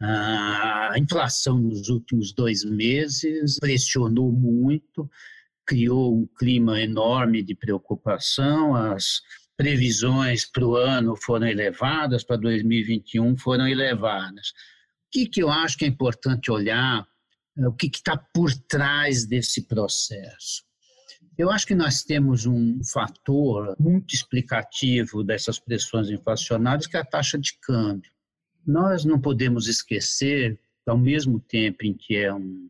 A 0.00 0.94
inflação 0.98 1.58
nos 1.58 1.88
últimos 1.88 2.32
dois 2.32 2.64
meses 2.64 3.58
pressionou 3.58 4.30
muito, 4.32 5.08
criou 5.66 6.14
um 6.14 6.26
clima 6.38 6.80
enorme 6.80 7.42
de 7.42 7.54
preocupação, 7.54 8.74
as 8.74 9.22
previsões 9.56 10.44
para 10.44 10.66
o 10.66 10.76
ano 10.76 11.16
foram 11.16 11.46
elevadas, 11.46 12.24
para 12.24 12.36
2021 12.36 13.36
foram 13.38 13.68
elevadas. 13.68 14.48
O 14.48 15.10
que, 15.12 15.26
que 15.26 15.42
eu 15.42 15.48
acho 15.48 15.78
que 15.78 15.84
é 15.84 15.88
importante 15.88 16.50
olhar, 16.50 17.06
o 17.56 17.72
que 17.72 17.86
está 17.86 18.16
por 18.16 18.52
trás 18.68 19.26
desse 19.26 19.62
processo? 19.62 20.64
Eu 21.36 21.50
acho 21.50 21.66
que 21.66 21.74
nós 21.74 22.02
temos 22.02 22.46
um 22.46 22.80
fator 22.84 23.74
muito 23.78 24.14
explicativo 24.14 25.24
dessas 25.24 25.58
pressões 25.58 26.08
inflacionárias, 26.08 26.86
que 26.86 26.96
é 26.96 27.00
a 27.00 27.04
taxa 27.04 27.38
de 27.38 27.58
câmbio. 27.60 28.13
Nós 28.66 29.04
não 29.04 29.20
podemos 29.20 29.66
esquecer, 29.68 30.58
ao 30.86 30.98
mesmo 30.98 31.40
tempo 31.40 31.84
em 31.84 31.94
que 31.94 32.16
é 32.16 32.32
um, 32.32 32.68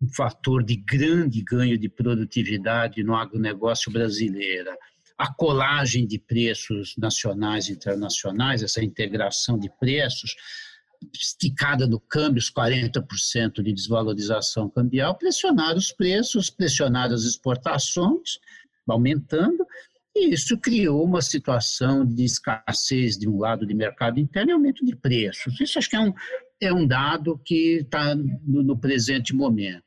um 0.00 0.08
fator 0.08 0.62
de 0.62 0.76
grande 0.76 1.42
ganho 1.42 1.78
de 1.78 1.88
produtividade 1.88 3.02
no 3.02 3.14
agronegócio 3.14 3.92
brasileiro, 3.92 4.70
a 5.18 5.32
colagem 5.32 6.06
de 6.06 6.18
preços 6.18 6.94
nacionais 6.96 7.68
e 7.68 7.72
internacionais, 7.72 8.62
essa 8.62 8.82
integração 8.82 9.58
de 9.58 9.68
preços, 9.78 10.34
esticada 11.14 11.86
no 11.86 12.00
câmbio, 12.00 12.38
os 12.38 12.50
40% 12.50 13.62
de 13.62 13.72
desvalorização 13.72 14.68
cambial, 14.68 15.16
pressionar 15.16 15.76
os 15.76 15.92
preços, 15.92 16.50
pressionar 16.50 17.12
as 17.12 17.22
exportações, 17.22 18.38
aumentando, 18.88 19.66
e 20.14 20.32
isso 20.32 20.58
criou 20.58 21.04
uma 21.04 21.22
situação 21.22 22.04
de 22.04 22.24
escassez 22.24 23.16
de 23.16 23.28
um 23.28 23.38
lado 23.38 23.66
de 23.66 23.74
mercado 23.74 24.18
interno 24.18 24.50
e 24.50 24.54
aumento 24.54 24.84
de 24.84 24.96
preços. 24.96 25.60
Isso 25.60 25.78
acho 25.78 25.88
que 25.88 25.96
é 25.96 26.00
um, 26.00 26.12
é 26.60 26.72
um 26.72 26.86
dado 26.86 27.40
que 27.44 27.78
está 27.82 28.14
no, 28.14 28.62
no, 28.62 28.78
presente 28.78 29.34
momento. 29.34 29.84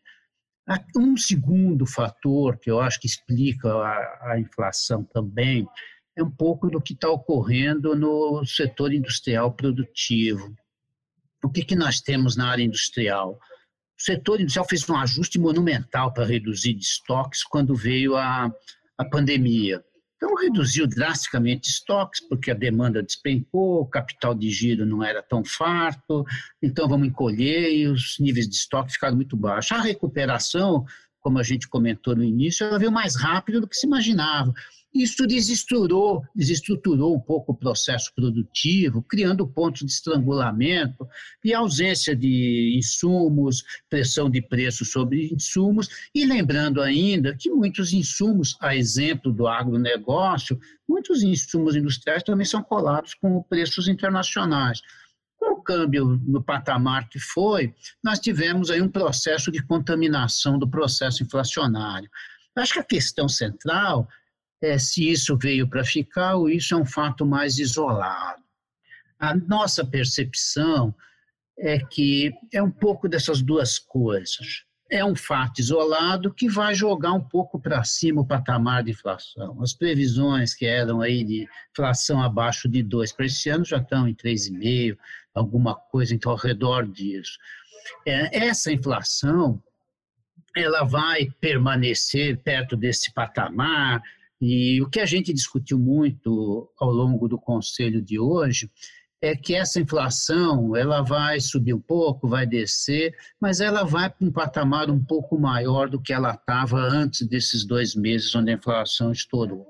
Um 0.96 1.18
segundo 1.18 1.86
fator 1.86 2.58
que 2.58 2.72
eu 2.72 2.80
acho 2.80 3.00
que 3.00 3.08
explica 3.08 3.70
a, 3.70 4.32
a 4.32 4.40
inflação 4.40 5.04
também 5.04 5.68
é 6.18 6.24
um 6.24 6.32
pouco 6.32 6.70
do 6.70 6.82
que 6.82 6.94
está 6.94 7.10
ocorrendo 7.10 7.96
no 7.96 8.46
setor 8.46 8.94
industrial 8.94 9.54
produtivo 9.54 10.56
o 11.44 11.50
que, 11.50 11.64
que 11.64 11.76
nós 11.76 12.00
temos 12.00 12.36
na 12.36 12.50
área 12.50 12.64
industrial? 12.64 13.34
O 14.00 14.02
setor 14.02 14.40
industrial 14.40 14.66
fez 14.68 14.90
um 14.90 14.96
ajuste 14.96 15.38
monumental 15.38 16.14
para 16.14 16.26
reduzir 16.26 16.78
estoques 16.78 17.44
quando 17.44 17.76
veio 17.76 18.16
a, 18.16 18.50
a 18.98 19.06
pandemia. 19.06 19.84
Então, 20.24 20.36
reduziu 20.36 20.88
drasticamente 20.88 21.70
estoques, 21.70 22.26
porque 22.26 22.50
a 22.50 22.54
demanda 22.54 23.04
despencou, 23.04 23.82
o 23.82 23.86
capital 23.86 24.34
de 24.34 24.50
giro 24.50 24.86
não 24.86 25.04
era 25.04 25.22
tão 25.22 25.44
farto, 25.44 26.24
então 26.62 26.88
vamos 26.88 27.10
encolher 27.10 27.76
e 27.76 27.88
os 27.88 28.18
níveis 28.22 28.48
de 28.48 28.56
estoque 28.56 28.94
ficaram 28.94 29.18
muito 29.18 29.36
baixos. 29.36 29.74
A 29.74 29.82
recuperação, 29.82 30.86
como 31.20 31.40
a 31.40 31.44
gente 31.44 31.68
comentou 31.68 32.16
no 32.16 32.24
início, 32.24 32.66
ela 32.66 32.80
veio 32.80 32.90
mais 32.92 33.18
rápido 33.18 33.60
do 33.60 33.68
que 33.68 33.76
se 33.76 33.86
imaginava. 33.86 34.54
Isso 34.94 35.26
desestruturou, 35.26 36.24
desestruturou 36.36 37.16
um 37.16 37.20
pouco 37.20 37.52
o 37.52 37.56
processo 37.56 38.14
produtivo, 38.14 39.02
criando 39.02 39.48
pontos 39.48 39.82
de 39.82 39.92
estrangulamento 39.92 41.08
e 41.44 41.52
ausência 41.52 42.16
de 42.16 42.76
insumos, 42.78 43.64
pressão 43.90 44.30
de 44.30 44.40
preço 44.40 44.86
sobre 44.86 45.34
insumos, 45.34 45.90
e 46.14 46.26
lembrando 46.26 46.80
ainda 46.80 47.36
que 47.36 47.50
muitos 47.50 47.92
insumos, 47.92 48.56
a 48.62 48.76
exemplo 48.76 49.34
do 49.34 49.48
agronegócio, 49.48 50.60
muitos 50.88 51.24
insumos 51.24 51.76
industriais 51.76 52.22
também 52.22 52.46
são 52.46 52.62
colados 52.62 53.16
com 53.16 53.42
preços 53.42 53.88
internacionais. 53.88 54.80
Com 55.38 55.54
o 55.54 55.64
câmbio 55.64 56.22
no 56.24 56.44
patamar 56.44 57.10
que 57.10 57.20
foi, 57.20 57.74
nós 58.04 58.20
tivemos 58.20 58.70
aí 58.70 58.80
um 58.80 58.90
processo 58.90 59.52
de 59.52 59.66
contaminação 59.66 60.60
do 60.60 60.70
processo 60.70 61.24
inflacionário. 61.24 62.10
Acho 62.56 62.74
que 62.74 62.80
a 62.80 62.84
questão 62.84 63.28
central 63.28 64.08
é, 64.64 64.78
se 64.80 65.10
isso 65.10 65.38
veio 65.38 65.68
para 65.68 65.84
ficar 65.84 66.36
ou 66.36 66.50
isso 66.50 66.74
é 66.74 66.78
um 66.78 66.86
fato 66.86 67.26
mais 67.26 67.60
isolado. 67.60 68.42
A 69.20 69.36
nossa 69.36 69.86
percepção 69.86 70.96
é 71.60 71.80
que 71.80 72.34
é 72.52 72.64
um 72.64 72.72
pouco 72.72 73.10
dessas 73.10 73.42
duas 73.42 73.78
coisas. 73.78 74.64
É 74.90 75.04
um 75.04 75.16
fato 75.16 75.60
isolado 75.60 76.34
que 76.34 76.48
vai 76.48 76.74
jogar 76.74 77.12
um 77.12 77.22
pouco 77.22 77.60
para 77.60 77.84
cima 77.84 78.22
o 78.22 78.26
patamar 78.26 78.84
de 78.84 78.92
inflação. 78.92 79.62
As 79.62 79.74
previsões 79.74 80.54
que 80.54 80.66
eram 80.66 81.02
aí 81.02 81.26
de 81.26 81.48
inflação 81.72 82.22
abaixo 82.22 82.70
de 82.70 82.82
2 82.82 83.12
para 83.12 83.26
esse 83.26 83.50
ano 83.50 83.66
já 83.66 83.78
estão 83.78 84.08
em 84.08 84.16
3,5, 84.16 84.98
alguma 85.34 85.76
coisa 85.76 86.16
então 86.16 86.32
ao 86.32 86.38
redor 86.38 86.88
disso. 86.88 87.38
É, 88.06 88.46
essa 88.46 88.72
inflação 88.72 89.62
ela 90.56 90.84
vai 90.84 91.30
permanecer 91.42 92.38
perto 92.38 92.78
desse 92.78 93.12
patamar, 93.12 94.02
e 94.46 94.82
o 94.82 94.90
que 94.90 95.00
a 95.00 95.06
gente 95.06 95.32
discutiu 95.32 95.80
muito 95.80 96.70
ao 96.78 96.92
longo 96.92 97.30
do 97.30 97.38
conselho 97.38 98.02
de 98.02 98.20
hoje 98.20 98.70
é 99.22 99.38
que 99.38 99.56
essa 99.56 99.80
inflação 99.80 100.76
ela 100.76 101.02
vai 101.02 101.40
subir 101.40 101.74
um 101.74 101.80
pouco, 101.80 102.28
vai 102.28 102.46
descer, 102.46 103.16
mas 103.40 103.62
ela 103.62 103.86
vai 103.86 104.10
para 104.10 104.28
um 104.28 104.34
patamar 104.34 104.92
um 104.92 105.02
pouco 105.02 105.40
maior 105.40 105.90
do 105.90 105.98
que 105.98 106.12
ela 106.12 106.34
estava 106.34 106.78
antes 106.78 107.26
desses 107.26 107.64
dois 107.64 107.96
meses 107.96 108.36
onde 108.36 108.52
a 108.52 108.56
inflação 108.56 109.14
estourou. 109.14 109.66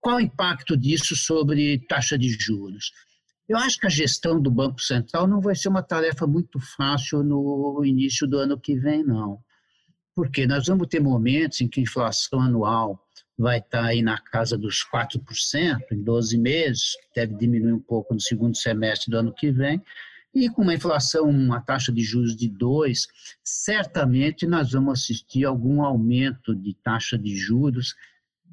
Qual 0.00 0.16
o 0.16 0.20
impacto 0.20 0.78
disso 0.78 1.14
sobre 1.14 1.78
taxa 1.86 2.16
de 2.16 2.30
juros? 2.30 2.90
Eu 3.46 3.58
acho 3.58 3.78
que 3.78 3.86
a 3.86 3.90
gestão 3.90 4.40
do 4.40 4.50
Banco 4.50 4.80
Central 4.80 5.26
não 5.26 5.42
vai 5.42 5.54
ser 5.54 5.68
uma 5.68 5.82
tarefa 5.82 6.26
muito 6.26 6.58
fácil 6.58 7.22
no 7.22 7.84
início 7.84 8.26
do 8.26 8.38
ano 8.38 8.58
que 8.58 8.76
vem, 8.76 9.04
não. 9.04 9.40
Porque 10.14 10.46
nós 10.46 10.68
vamos 10.68 10.88
ter 10.88 11.00
momentos 11.00 11.60
em 11.60 11.68
que 11.68 11.80
a 11.80 11.82
inflação 11.82 12.40
anual 12.40 12.98
vai 13.36 13.58
estar 13.58 13.84
aí 13.84 14.02
na 14.02 14.18
casa 14.18 14.56
dos 14.56 14.84
4% 14.84 15.80
em 15.92 16.02
12 16.02 16.38
meses, 16.38 16.96
deve 17.14 17.34
diminuir 17.34 17.72
um 17.72 17.80
pouco 17.80 18.14
no 18.14 18.20
segundo 18.20 18.56
semestre 18.56 19.10
do 19.10 19.18
ano 19.18 19.34
que 19.34 19.50
vem, 19.50 19.82
e 20.34 20.48
com 20.48 20.62
uma 20.62 20.74
inflação, 20.74 21.28
uma 21.28 21.60
taxa 21.60 21.92
de 21.92 22.02
juros 22.02 22.34
de 22.34 22.48
2, 22.48 23.06
certamente 23.42 24.46
nós 24.46 24.72
vamos 24.72 25.00
assistir 25.00 25.44
algum 25.44 25.82
aumento 25.82 26.54
de 26.54 26.74
taxa 26.82 27.16
de 27.16 27.36
juros, 27.36 27.94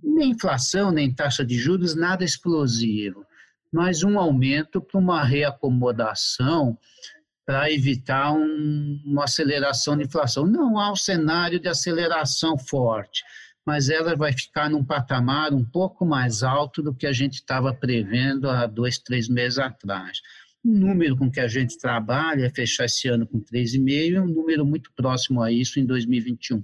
nem 0.04 0.32
inflação, 0.32 0.92
nem 0.92 1.14
taxa 1.14 1.44
de 1.44 1.58
juros, 1.58 1.96
nada 1.96 2.24
explosivo, 2.24 3.26
mas 3.72 4.04
um 4.04 4.20
aumento 4.20 4.82
para 4.82 5.00
uma 5.00 5.24
reacomodação 5.24 6.78
para 7.46 7.72
evitar 7.72 8.32
um, 8.32 9.02
uma 9.04 9.24
aceleração 9.24 9.98
de 9.98 10.04
inflação. 10.04 10.46
Não 10.46 10.78
há 10.78 10.92
um 10.92 10.96
cenário 10.96 11.60
de 11.60 11.68
aceleração 11.68 12.58
forte, 12.58 13.24
mas 13.65 13.89
ela 13.89 14.15
vai 14.15 14.34
ficar 14.34 14.70
num 14.70 14.84
patamar 14.84 15.53
um 15.53 15.63
pouco 15.63 16.06
mais 16.06 16.44
alto 16.44 16.82
do 16.82 16.94
que 16.94 17.06
a 17.06 17.13
gente 17.13 17.36
estava 17.36 17.74
prevendo 17.74 18.50
há 18.50 18.65
dois, 18.65 18.98
três 18.98 19.27
meses 19.27 19.60
atrás. 19.60 20.20
O 20.63 20.70
número 20.70 21.18
com 21.18 21.30
que 21.30 21.39
a 21.39 21.48
gente 21.48 21.77
trabalha 21.77 22.46
é 22.46 22.50
fechar 22.50 22.86
esse 22.86 23.08
ano 23.08 23.25
com 23.25 23.39
3,5 23.39 23.89
e 23.89 24.20
um 24.20 24.27
número 24.27 24.65
muito 24.65 24.91
próximo 24.96 25.41
a 25.41 25.51
isso 25.51 25.80
em 25.80 25.86
2021. 25.86 26.63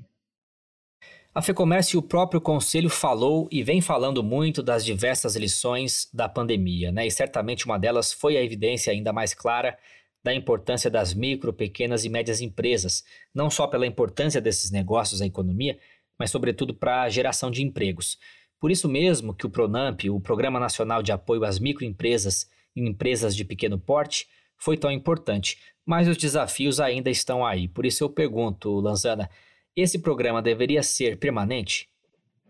A 1.33 1.41
FEComércio 1.41 1.97
e 1.97 1.99
o 1.99 2.01
próprio 2.01 2.41
Conselho 2.41 2.89
falou 2.89 3.47
e 3.51 3.61
vem 3.61 3.79
falando 3.79 4.23
muito 4.23 4.63
das 4.63 4.83
diversas 4.83 5.35
lições 5.35 6.09
da 6.11 6.27
pandemia, 6.27 6.91
né? 6.91 7.05
E 7.05 7.11
certamente 7.11 7.65
uma 7.65 7.77
delas 7.77 8.11
foi 8.11 8.37
a 8.37 8.43
evidência 8.43 8.91
ainda 8.91 9.13
mais 9.13 9.35
clara 9.35 9.77
da 10.23 10.33
importância 10.33 10.89
das 10.89 11.13
micro, 11.13 11.53
pequenas 11.53 12.03
e 12.03 12.09
médias 12.09 12.41
empresas, 12.41 13.03
não 13.33 13.49
só 13.49 13.67
pela 13.67 13.85
importância 13.85 14.41
desses 14.41 14.71
negócios 14.71 15.21
à 15.21 15.25
economia, 15.25 15.77
mas 16.17 16.31
sobretudo 16.31 16.73
para 16.73 17.03
a 17.03 17.09
geração 17.09 17.51
de 17.51 17.63
empregos. 17.63 18.17
Por 18.59 18.71
isso 18.71 18.89
mesmo 18.89 19.33
que 19.33 19.45
o 19.45 19.49
Pronamp, 19.49 20.03
o 20.05 20.19
Programa 20.19 20.59
Nacional 20.59 21.03
de 21.03 21.11
Apoio 21.11 21.43
às 21.43 21.59
Microempresas 21.59 22.49
e 22.75 22.87
Empresas 22.87 23.35
de 23.35 23.45
Pequeno 23.45 23.79
Porte, 23.79 24.27
foi 24.57 24.77
tão 24.77 24.91
importante. 24.91 25.57
Mas 25.85 26.07
os 26.07 26.17
desafios 26.17 26.79
ainda 26.79 27.09
estão 27.09 27.45
aí. 27.45 27.67
Por 27.67 27.85
isso 27.85 28.03
eu 28.03 28.09
pergunto, 28.09 28.79
Lanzana, 28.79 29.29
Esse 29.75 29.99
programa 29.99 30.41
deveria 30.41 30.81
ser 30.81 31.19
permanente? 31.19 31.87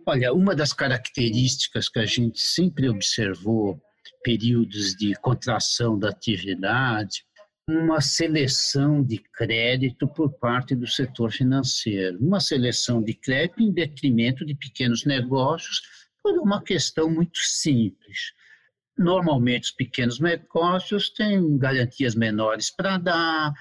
Olha, 0.06 0.32
uma 0.34 0.56
das 0.56 0.72
características 0.72 1.90
que 1.90 2.00
a 2.00 2.06
gente 2.06 2.40
sempre 2.40 2.88
observou, 2.88 3.78
períodos 4.24 4.96
de 4.96 5.14
contração 5.16 6.00
da 6.00 6.08
atividade, 6.08 7.26
uma 7.70 8.00
seleção 8.00 9.04
de 9.04 9.18
crédito 9.18 10.08
por 10.08 10.32
parte 10.32 10.74
do 10.74 10.88
setor 10.88 11.34
financeiro, 11.34 12.18
uma 12.20 12.40
seleção 12.40 13.04
de 13.04 13.14
crédito 13.14 13.62
em 13.62 13.72
detrimento 13.72 14.46
de 14.46 14.56
pequenos 14.56 15.04
negócios, 15.04 15.82
por 16.24 16.40
uma 16.40 16.62
questão 16.64 17.10
muito 17.10 17.38
simples. 17.40 18.34
Normalmente, 18.98 19.66
os 19.66 19.72
pequenos 19.72 20.20
negócios 20.20 21.10
têm 21.10 21.58
garantias 21.58 22.16
menores 22.16 22.72
para 22.72 22.98
dar, 22.98 23.54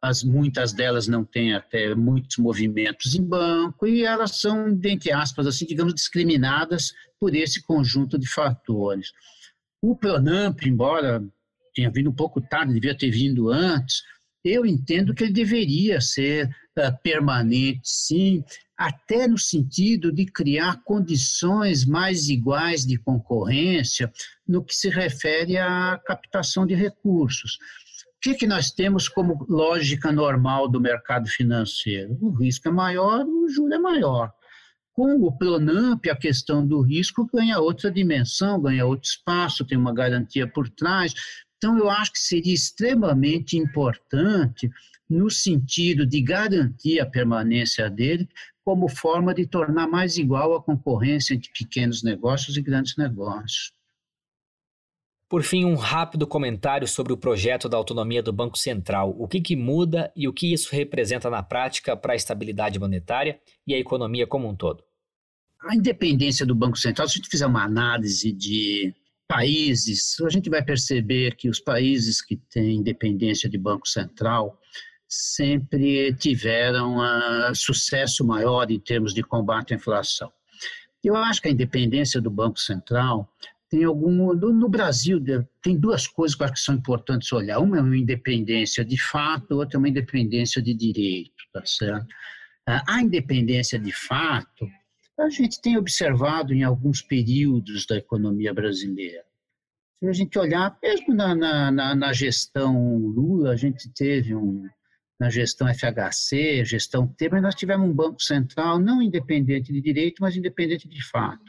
as, 0.00 0.22
muitas 0.22 0.72
delas 0.72 1.08
não 1.08 1.24
têm 1.24 1.52
até 1.52 1.94
muitos 1.94 2.36
movimentos 2.36 3.14
em 3.14 3.22
banco 3.22 3.86
e 3.86 4.04
elas 4.04 4.40
são, 4.40 4.68
entre 4.84 5.12
aspas, 5.12 5.46
assim, 5.46 5.66
digamos, 5.66 5.94
discriminadas 5.94 6.94
por 7.18 7.34
esse 7.34 7.62
conjunto 7.62 8.16
de 8.16 8.28
fatores. 8.28 9.12
O 9.82 9.96
Pronamp, 9.96 10.62
embora 10.62 11.22
tenha 11.80 11.90
vindo 11.90 12.10
um 12.10 12.14
pouco 12.14 12.40
tarde, 12.40 12.74
devia 12.74 12.94
ter 12.94 13.10
vindo 13.10 13.48
antes, 13.48 14.02
eu 14.44 14.66
entendo 14.66 15.14
que 15.14 15.24
ele 15.24 15.32
deveria 15.32 16.00
ser 16.00 16.46
uh, 16.78 17.02
permanente, 17.02 17.80
sim, 17.84 18.44
até 18.76 19.26
no 19.26 19.38
sentido 19.38 20.12
de 20.12 20.26
criar 20.26 20.82
condições 20.84 21.84
mais 21.84 22.28
iguais 22.28 22.86
de 22.86 22.96
concorrência 22.98 24.10
no 24.46 24.64
que 24.64 24.74
se 24.74 24.88
refere 24.88 25.58
à 25.58 26.00
captação 26.06 26.66
de 26.66 26.74
recursos. 26.74 27.58
O 28.16 28.20
que, 28.20 28.34
que 28.34 28.46
nós 28.46 28.70
temos 28.70 29.08
como 29.08 29.46
lógica 29.48 30.12
normal 30.12 30.68
do 30.68 30.80
mercado 30.80 31.28
financeiro? 31.28 32.18
O 32.20 32.30
risco 32.30 32.68
é 32.68 32.70
maior, 32.70 33.24
o 33.24 33.48
juro 33.48 33.72
é 33.72 33.78
maior. 33.78 34.30
Com 34.92 35.14
o 35.22 35.32
Pronamp, 35.32 36.04
a 36.06 36.16
questão 36.16 36.66
do 36.66 36.82
risco 36.82 37.26
ganha 37.32 37.58
outra 37.58 37.90
dimensão, 37.90 38.60
ganha 38.60 38.84
outro 38.84 39.08
espaço, 39.08 39.64
tem 39.64 39.78
uma 39.78 39.94
garantia 39.94 40.46
por 40.46 40.68
trás. 40.68 41.14
Então, 41.60 41.76
eu 41.76 41.90
acho 41.90 42.10
que 42.10 42.18
seria 42.18 42.54
extremamente 42.54 43.58
importante, 43.58 44.70
no 45.06 45.28
sentido 45.28 46.06
de 46.06 46.22
garantir 46.22 47.00
a 47.00 47.04
permanência 47.04 47.90
dele, 47.90 48.26
como 48.64 48.88
forma 48.88 49.34
de 49.34 49.46
tornar 49.46 49.86
mais 49.86 50.16
igual 50.16 50.54
a 50.54 50.62
concorrência 50.62 51.34
entre 51.34 51.50
pequenos 51.52 52.02
negócios 52.02 52.56
e 52.56 52.62
grandes 52.62 52.96
negócios. 52.96 53.74
Por 55.28 55.42
fim, 55.42 55.66
um 55.66 55.74
rápido 55.74 56.26
comentário 56.26 56.88
sobre 56.88 57.12
o 57.12 57.16
projeto 57.16 57.68
da 57.68 57.76
autonomia 57.76 58.22
do 58.22 58.32
Banco 58.32 58.56
Central. 58.56 59.14
O 59.18 59.28
que, 59.28 59.38
que 59.42 59.54
muda 59.54 60.10
e 60.16 60.26
o 60.26 60.32
que 60.32 60.54
isso 60.54 60.74
representa 60.74 61.28
na 61.28 61.42
prática 61.42 61.94
para 61.94 62.14
a 62.14 62.16
estabilidade 62.16 62.78
monetária 62.78 63.38
e 63.66 63.74
a 63.74 63.78
economia 63.78 64.26
como 64.26 64.48
um 64.48 64.56
todo? 64.56 64.82
A 65.60 65.76
independência 65.76 66.46
do 66.46 66.54
Banco 66.54 66.78
Central, 66.78 67.06
se 67.06 67.12
a 67.12 67.16
gente 67.18 67.28
fizer 67.28 67.46
uma 67.46 67.62
análise 67.62 68.32
de 68.32 68.94
países, 69.30 70.16
a 70.20 70.28
gente 70.28 70.50
vai 70.50 70.60
perceber 70.60 71.36
que 71.36 71.48
os 71.48 71.60
países 71.60 72.20
que 72.20 72.36
têm 72.36 72.78
independência 72.78 73.48
de 73.48 73.56
Banco 73.56 73.86
Central 73.86 74.58
sempre 75.08 76.12
tiveram 76.14 76.96
uh, 76.96 77.54
sucesso 77.54 78.24
maior 78.24 78.68
em 78.72 78.80
termos 78.80 79.14
de 79.14 79.22
combate 79.22 79.72
à 79.72 79.76
inflação. 79.76 80.32
Eu 81.02 81.14
acho 81.14 81.40
que 81.40 81.46
a 81.46 81.52
independência 81.52 82.20
do 82.20 82.28
Banco 82.28 82.58
Central 82.58 83.32
tem 83.70 83.84
algum 83.84 84.34
no 84.34 84.68
Brasil 84.68 85.22
tem 85.62 85.78
duas 85.78 86.08
coisas 86.08 86.36
que 86.36 86.42
eu 86.42 86.46
acho 86.46 86.54
que 86.54 86.60
são 86.60 86.74
importantes 86.74 87.32
olhar 87.32 87.60
uma 87.60 87.78
é 87.78 87.80
uma 87.80 87.96
independência 87.96 88.84
de 88.84 89.00
fato 89.00 89.54
outra 89.54 89.76
é 89.76 89.78
uma 89.78 89.88
independência 89.88 90.60
de 90.60 90.74
direito 90.74 91.44
tá 91.52 91.64
certo 91.64 92.08
a 92.66 93.00
independência 93.00 93.78
de 93.78 93.92
fato 93.92 94.68
a 95.20 95.30
gente 95.30 95.60
tem 95.60 95.76
observado 95.76 96.54
em 96.54 96.62
alguns 96.62 97.02
períodos 97.02 97.86
da 97.86 97.96
economia 97.96 98.52
brasileira 98.52 99.24
se 100.00 100.08
a 100.08 100.12
gente 100.12 100.38
olhar 100.38 100.78
mesmo 100.82 101.14
na, 101.14 101.34
na, 101.70 101.94
na 101.94 102.12
gestão 102.12 102.96
Lula 102.96 103.52
a 103.52 103.56
gente 103.56 103.88
teve 103.92 104.34
um 104.34 104.66
na 105.20 105.28
gestão 105.28 105.68
FHC, 105.68 106.64
gestão 106.64 107.06
Temer, 107.06 107.42
nós 107.42 107.54
tivemos 107.54 107.86
um 107.86 107.92
banco 107.92 108.22
central 108.22 108.78
não 108.78 109.02
independente 109.02 109.70
de 109.70 109.78
direito, 109.78 110.16
mas 110.22 110.34
independente 110.34 110.88
de 110.88 111.04
fato. 111.04 111.44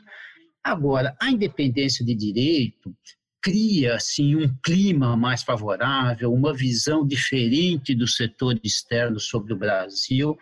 Agora, 0.62 1.16
a 1.22 1.32
independência 1.32 2.04
de 2.04 2.14
direito 2.14 2.94
cria 3.42 3.96
assim 3.96 4.36
um 4.36 4.54
clima 4.62 5.16
mais 5.16 5.42
favorável, 5.42 6.34
uma 6.34 6.54
visão 6.54 7.08
diferente 7.08 7.96
do 7.96 8.06
setor 8.06 8.60
externo 8.62 9.22
sobre 9.22 9.54
o 9.54 9.58
Brasil, 9.58 10.38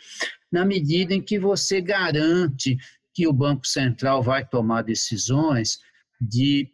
na 0.51 0.65
medida 0.65 1.13
em 1.13 1.21
que 1.21 1.37
você 1.37 1.79
garante 1.79 2.77
que 3.19 3.27
o 3.27 3.33
Banco 3.33 3.67
Central 3.67 4.23
vai 4.23 4.47
tomar 4.47 4.81
decisões 4.81 5.79
de 6.21 6.69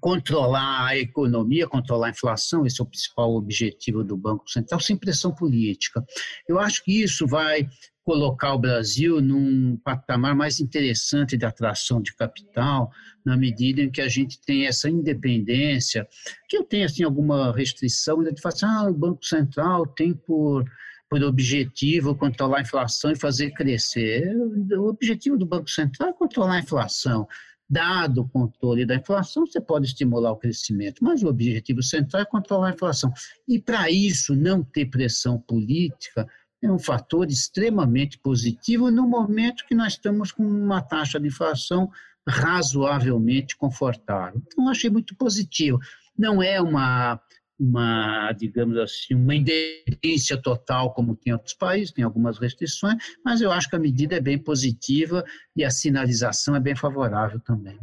controlar 0.00 0.86
a 0.86 0.96
economia, 0.96 1.68
controlar 1.68 2.06
a 2.06 2.10
inflação, 2.10 2.64
esse 2.64 2.80
é 2.80 2.82
o 2.84 2.86
principal 2.86 3.34
objetivo 3.34 4.02
do 4.02 4.16
Banco 4.16 4.48
Central, 4.48 4.80
sem 4.80 4.96
pressão 4.96 5.34
política. 5.34 6.02
Eu 6.48 6.58
acho 6.58 6.82
que 6.82 7.02
isso 7.02 7.26
vai 7.26 7.68
colocar 8.02 8.54
o 8.54 8.58
Brasil 8.58 9.20
num 9.20 9.76
patamar 9.84 10.34
mais 10.34 10.60
interessante 10.60 11.36
de 11.36 11.44
atração 11.44 12.00
de 12.00 12.16
capital, 12.16 12.90
na 13.22 13.36
medida 13.36 13.82
em 13.82 13.90
que 13.90 14.00
a 14.00 14.08
gente 14.08 14.40
tem 14.40 14.66
essa 14.66 14.88
independência, 14.88 16.08
que 16.48 16.56
eu 16.56 16.64
tenho 16.64 16.86
assim 16.86 17.02
alguma 17.02 17.54
restrição 17.54 18.22
de 18.22 18.40
falar 18.40 18.54
assim, 18.54 18.64
ah, 18.64 18.88
o 18.88 18.94
Banco 18.94 19.26
Central 19.26 19.86
tem 19.88 20.14
por 20.14 20.64
por 21.10 21.24
objetivo 21.24 22.14
controlar 22.14 22.58
a 22.58 22.62
inflação 22.62 23.10
e 23.10 23.16
fazer 23.16 23.50
crescer. 23.50 24.32
O 24.78 24.88
objetivo 24.88 25.36
do 25.36 25.44
Banco 25.44 25.68
Central 25.68 26.10
é 26.10 26.12
controlar 26.12 26.54
a 26.54 26.60
inflação. 26.60 27.26
Dado 27.68 28.22
o 28.22 28.28
controle 28.28 28.86
da 28.86 28.94
inflação, 28.94 29.44
você 29.44 29.60
pode 29.60 29.86
estimular 29.86 30.30
o 30.30 30.36
crescimento, 30.36 31.02
mas 31.02 31.22
o 31.22 31.28
objetivo 31.28 31.82
central 31.82 32.22
é 32.22 32.24
controlar 32.24 32.68
a 32.68 32.74
inflação. 32.74 33.12
E 33.46 33.58
para 33.58 33.90
isso 33.90 34.36
não 34.36 34.62
ter 34.62 34.86
pressão 34.86 35.38
política, 35.38 36.28
é 36.62 36.70
um 36.70 36.78
fator 36.78 37.28
extremamente 37.28 38.18
positivo 38.18 38.90
no 38.90 39.08
momento 39.08 39.66
que 39.66 39.74
nós 39.74 39.94
estamos 39.94 40.30
com 40.30 40.44
uma 40.44 40.80
taxa 40.80 41.18
de 41.18 41.28
inflação 41.28 41.90
razoavelmente 42.28 43.56
confortável. 43.56 44.42
Então, 44.46 44.68
achei 44.68 44.90
muito 44.90 45.16
positivo. 45.16 45.78
Não 46.16 46.42
é 46.42 46.60
uma, 46.60 47.20
uma, 47.60 48.32
digamos 48.32 48.78
assim, 48.78 49.14
uma 49.14 49.34
independência 49.34 50.40
total 50.40 50.94
como 50.94 51.14
tem 51.14 51.34
outros 51.34 51.52
países, 51.52 51.92
tem 51.92 52.02
algumas 52.02 52.38
restrições, 52.38 52.96
mas 53.22 53.42
eu 53.42 53.52
acho 53.52 53.68
que 53.68 53.76
a 53.76 53.78
medida 53.78 54.16
é 54.16 54.20
bem 54.20 54.38
positiva 54.38 55.22
e 55.54 55.62
a 55.62 55.70
sinalização 55.70 56.56
é 56.56 56.60
bem 56.60 56.74
favorável 56.74 57.38
também. 57.40 57.78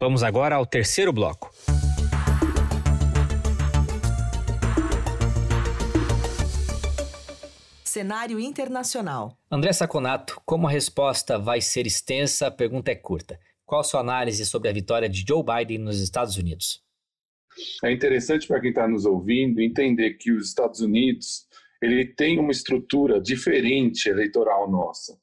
Vamos 0.00 0.22
agora 0.22 0.56
ao 0.56 0.64
terceiro 0.64 1.12
bloco. 1.12 1.52
Cenário 7.84 8.40
internacional. 8.40 9.36
André 9.50 9.70
Saconato, 9.74 10.40
como 10.46 10.66
a 10.66 10.70
resposta 10.70 11.38
vai 11.38 11.60
ser 11.60 11.86
extensa, 11.86 12.46
a 12.46 12.50
pergunta 12.50 12.90
é 12.90 12.94
curta. 12.94 13.38
Qual 13.66 13.82
a 13.82 13.84
sua 13.84 14.00
análise 14.00 14.46
sobre 14.46 14.70
a 14.70 14.72
vitória 14.72 15.08
de 15.08 15.22
Joe 15.28 15.44
Biden 15.44 15.78
nos 15.78 16.00
Estados 16.00 16.38
Unidos? 16.38 16.82
É 17.84 17.92
interessante 17.92 18.46
para 18.46 18.60
quem 18.60 18.70
está 18.70 18.88
nos 18.88 19.04
ouvindo 19.04 19.60
entender 19.60 20.14
que 20.14 20.32
os 20.32 20.48
Estados 20.48 20.80
Unidos 20.80 21.46
ele 21.80 22.06
tem 22.06 22.38
uma 22.38 22.52
estrutura 22.52 23.20
diferente 23.20 24.08
eleitoral 24.08 24.70
nossa 24.70 25.18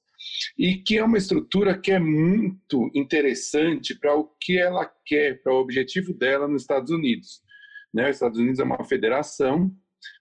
e 0.57 0.75
que 0.75 0.97
é 0.97 1.03
uma 1.03 1.17
estrutura 1.17 1.77
que 1.77 1.91
é 1.91 1.99
muito 1.99 2.91
interessante 2.93 3.97
para 3.97 4.15
o 4.15 4.25
que 4.39 4.57
ela 4.57 4.85
quer, 5.05 5.41
para 5.41 5.53
o 5.53 5.59
objetivo 5.59 6.13
dela 6.13 6.47
nos 6.47 6.63
Estados 6.63 6.91
Unidos. 6.91 7.41
Né? 7.93 8.09
Os 8.09 8.17
Estados 8.17 8.37
Unidos 8.37 8.59
é 8.59 8.63
uma 8.63 8.83
federação 8.83 9.73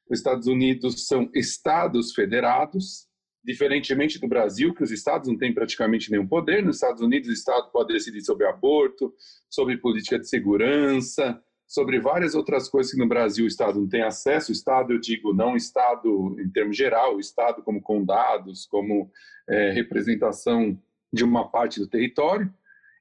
os 0.08 0.18
Estados 0.18 0.46
Unidos 0.46 1.06
são 1.06 1.30
estados 1.34 2.12
federados, 2.12 3.06
diferentemente 3.44 4.18
do 4.18 4.26
Brasil, 4.26 4.74
que 4.74 4.82
os 4.82 4.90
estados 4.90 5.28
não 5.28 5.36
têm 5.36 5.52
praticamente 5.52 6.10
nenhum 6.10 6.26
poder. 6.26 6.64
Nos 6.64 6.76
Estados 6.76 7.02
Unidos, 7.02 7.28
o 7.28 7.32
estado 7.32 7.70
pode 7.70 7.92
decidir 7.92 8.22
sobre 8.22 8.46
aborto, 8.46 9.14
sobre 9.50 9.76
política 9.76 10.18
de 10.18 10.28
segurança, 10.28 11.40
sobre 11.68 12.00
várias 12.00 12.34
outras 12.34 12.66
coisas 12.66 12.92
que 12.92 12.98
no 12.98 13.06
Brasil 13.06 13.44
o 13.44 13.48
estado 13.48 13.78
não 13.78 13.86
tem 13.86 14.02
acesso. 14.02 14.50
O 14.50 14.54
estado, 14.54 14.94
eu 14.94 14.98
digo, 14.98 15.34
não 15.34 15.54
estado 15.54 16.34
em 16.40 16.48
termos 16.50 16.76
geral, 16.76 17.16
o 17.16 17.20
estado 17.20 17.62
como 17.62 17.82
condados, 17.82 18.66
como 18.66 19.10
é, 19.46 19.70
representação 19.72 20.80
de 21.12 21.22
uma 21.22 21.46
parte 21.46 21.78
do 21.78 21.86
território. 21.86 22.52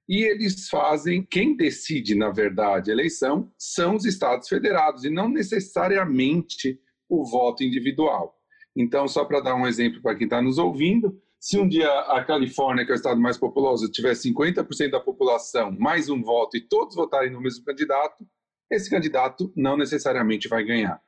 E 0.08 0.23
eles 0.23 0.69
fazem, 0.69 1.23
quem 1.23 1.56
decide, 1.56 2.13
na 2.13 2.30
verdade, 2.30 2.91
a 2.91 2.93
eleição 2.93 3.51
são 3.58 3.95
os 3.95 4.06
estados 4.06 4.47
federados, 4.47 5.03
e 5.03 5.10
não 5.10 5.27
necessariamente 5.27 6.80
o 7.10 7.25
voto 7.25 7.63
individual. 7.63 8.38
Então, 8.75 9.08
só 9.08 9.25
para 9.25 9.41
dar 9.41 9.56
um 9.56 9.67
exemplo 9.67 10.01
para 10.01 10.15
quem 10.15 10.25
está 10.25 10.41
nos 10.41 10.58
ouvindo, 10.58 11.19
se 11.39 11.58
um 11.58 11.67
dia 11.67 11.89
a 12.01 12.23
Califórnia, 12.23 12.86
que 12.86 12.91
é 12.91 12.95
o 12.95 12.95
estado 12.95 13.19
mais 13.19 13.38
populoso, 13.38 13.91
tiver 13.91 14.13
50% 14.13 14.91
da 14.91 14.99
população 14.99 15.71
mais 15.71 16.10
um 16.10 16.21
voto 16.21 16.58
e 16.58 16.62
todos 16.62 16.95
votarem 16.95 17.32
no 17.32 17.41
mesmo 17.41 17.63
candidato, 17.63 18.25
esse 18.69 18.89
candidato 18.89 19.51
não 19.56 19.77
necessariamente 19.77 20.47
vai 20.47 20.63
ganhar. 20.63 21.01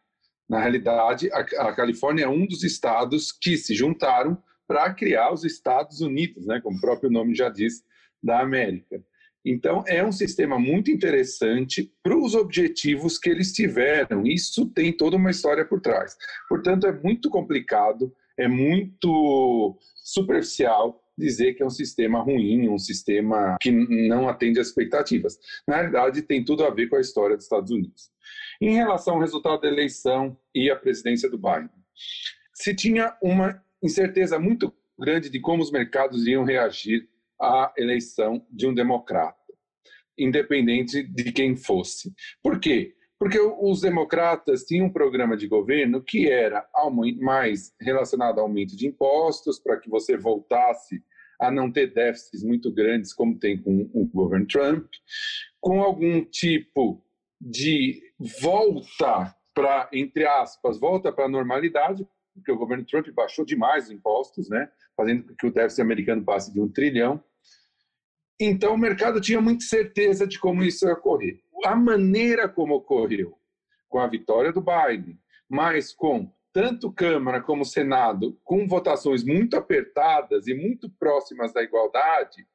Na 0.50 0.60
realidade, 0.60 1.32
a, 1.32 1.40
a 1.40 1.76
Califórnia 1.76 2.26
é 2.26 2.28
um 2.28 2.46
dos 2.46 2.64
estados 2.64 3.32
que 3.32 3.58
se 3.58 3.76
juntaram 3.76 4.42
para 4.68 4.94
criar 4.94 5.32
os 5.32 5.44
Estados 5.44 6.02
Unidos, 6.02 6.46
né, 6.46 6.60
como 6.62 6.78
o 6.78 6.82
próprio 6.82 7.10
nome 7.10 7.36
já 7.36 7.50
diz, 7.50 7.84
da 8.22 8.40
América. 8.40 9.04
Então, 9.46 9.84
é 9.88 10.04
um 10.04 10.12
sistema 10.12 10.60
muito 10.60 10.92
interessante 10.92 11.92
para 12.04 12.18
os 12.18 12.36
objetivos 12.36 13.18
que 13.18 13.30
eles 13.30 13.54
tiveram. 13.54 14.24
Isso 14.26 14.68
tem 14.68 14.92
toda 14.92 15.16
uma 15.16 15.32
história 15.32 15.66
por 15.66 15.80
trás. 15.80 16.16
Portanto, 16.48 16.86
é 16.86 16.92
muito 16.92 17.30
complicado, 17.30 18.14
é 18.38 18.48
muito 18.48 19.78
superficial 20.04 21.02
dizer 21.20 21.54
que 21.54 21.62
é 21.62 21.66
um 21.66 21.70
sistema 21.70 22.22
ruim, 22.22 22.70
um 22.70 22.80
sistema 22.80 23.58
que 23.62 23.72
não 23.72 24.28
atende 24.28 24.60
às 24.60 24.68
expectativas. 24.68 25.38
Na 25.68 25.76
realidade, 25.76 26.22
tem 26.22 26.44
tudo 26.44 26.64
a 26.64 26.70
ver 26.70 26.88
com 26.88 26.96
a 26.96 27.02
história 27.02 27.36
dos 27.36 27.46
Estados 27.46 27.72
Unidos. 27.72 28.10
Em 28.62 28.74
relação 28.74 29.16
ao 29.16 29.22
resultado 29.22 29.62
da 29.62 29.68
eleição 29.68 30.38
e 30.54 30.70
a 30.72 30.76
presidência 30.76 31.30
do 31.30 31.38
Biden, 31.38 31.70
se 32.54 32.74
tinha 32.74 33.16
uma 33.22 33.64
incerteza 33.82 34.40
muito 34.40 34.74
grande 34.98 35.30
de 35.30 35.40
como 35.40 35.64
os 35.64 35.72
mercados 35.72 36.24
iriam 36.24 36.44
reagir 36.44 37.08
à 37.40 37.74
eleição 37.78 38.46
de 38.52 38.68
um 38.68 38.74
democrata, 38.74 39.38
independente 40.18 41.04
de 41.04 41.32
quem 41.32 41.56
fosse. 41.56 42.14
Por 42.44 42.60
quê? 42.60 42.96
Porque 43.18 43.40
os 43.40 43.82
democratas 43.82 44.64
tinham 44.64 44.88
um 44.88 44.92
programa 44.92 45.36
de 45.36 45.48
governo 45.48 46.02
que 46.02 46.30
era 46.30 46.66
mais 47.20 47.74
relacionado 47.80 48.40
ao 48.40 48.46
aumento 48.46 48.76
de 48.78 48.88
impostos, 48.88 49.60
para 49.60 49.78
que 49.78 49.90
você 49.90 50.18
voltasse 50.18 51.04
a 51.40 51.50
não 51.50 51.72
ter 51.72 51.94
déficits 51.94 52.44
muito 52.44 52.72
grandes, 52.72 53.14
como 53.14 53.40
tem 53.40 53.58
com 53.58 53.90
o 53.94 54.06
governo 54.08 54.46
Trump, 54.46 54.88
com 55.62 55.82
algum 55.82 56.24
tipo 56.26 57.04
de 57.40 58.02
volta 58.42 59.36
para, 59.54 59.90
entre 59.94 60.26
aspas, 60.26 60.80
volta 60.80 61.12
para 61.12 61.26
a 61.26 61.30
normalidade, 61.30 62.06
porque 62.34 62.52
o 62.52 62.58
governo 62.58 62.86
Trump 62.86 63.08
baixou 63.10 63.46
demais 63.46 63.86
os 63.86 63.92
impostos, 63.92 64.50
né, 64.50 64.70
fazendo 64.96 65.24
com 65.24 65.36
que 65.36 65.48
o 65.48 65.54
déficit 65.54 65.82
americano 65.82 66.24
passe 66.24 66.54
de 66.54 66.60
um 66.60 66.68
trilhão. 66.70 67.24
Então, 68.40 68.74
o 68.74 68.78
mercado 68.78 69.20
tinha 69.20 69.42
muita 69.42 69.66
certeza 69.66 70.26
de 70.26 70.40
como 70.40 70.64
isso 70.64 70.86
ia 70.86 70.94
ocorrer. 70.94 71.42
A 71.66 71.76
maneira 71.76 72.48
como 72.48 72.76
ocorreu, 72.76 73.38
com 73.90 74.00
a 74.00 74.08
vitória 74.08 74.54
do 74.54 74.62
Biden, 74.62 75.20
mas 75.50 75.94
com 75.94 76.32
tanto 76.54 76.92
Câmara 76.92 77.42
como 77.42 77.64
Senado, 77.64 78.40
com 78.44 78.68
votações 78.68 79.24
muito 79.24 79.56
apertadas 79.56 80.48
e 80.48 80.54
muito 80.54 80.90
próximas 81.00 81.54
da 81.54 81.62
igualdade, 81.62 82.46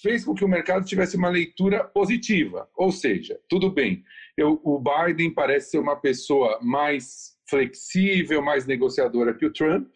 fez 0.00 0.24
com 0.24 0.34
que 0.34 0.44
o 0.44 0.48
mercado 0.48 0.84
tivesse 0.84 1.16
uma 1.16 1.28
leitura 1.28 1.84
positiva. 1.84 2.68
Ou 2.74 2.90
seja, 2.90 3.38
tudo 3.48 3.70
bem, 3.70 4.04
eu, 4.36 4.60
o 4.64 4.80
Biden 4.80 5.32
parece 5.32 5.70
ser 5.70 5.78
uma 5.78 5.96
pessoa 5.96 6.58
mais 6.62 7.36
flexível, 7.48 8.42
mais 8.42 8.66
negociadora 8.66 9.34
que 9.34 9.46
o 9.46 9.52
Trump, 9.52 9.88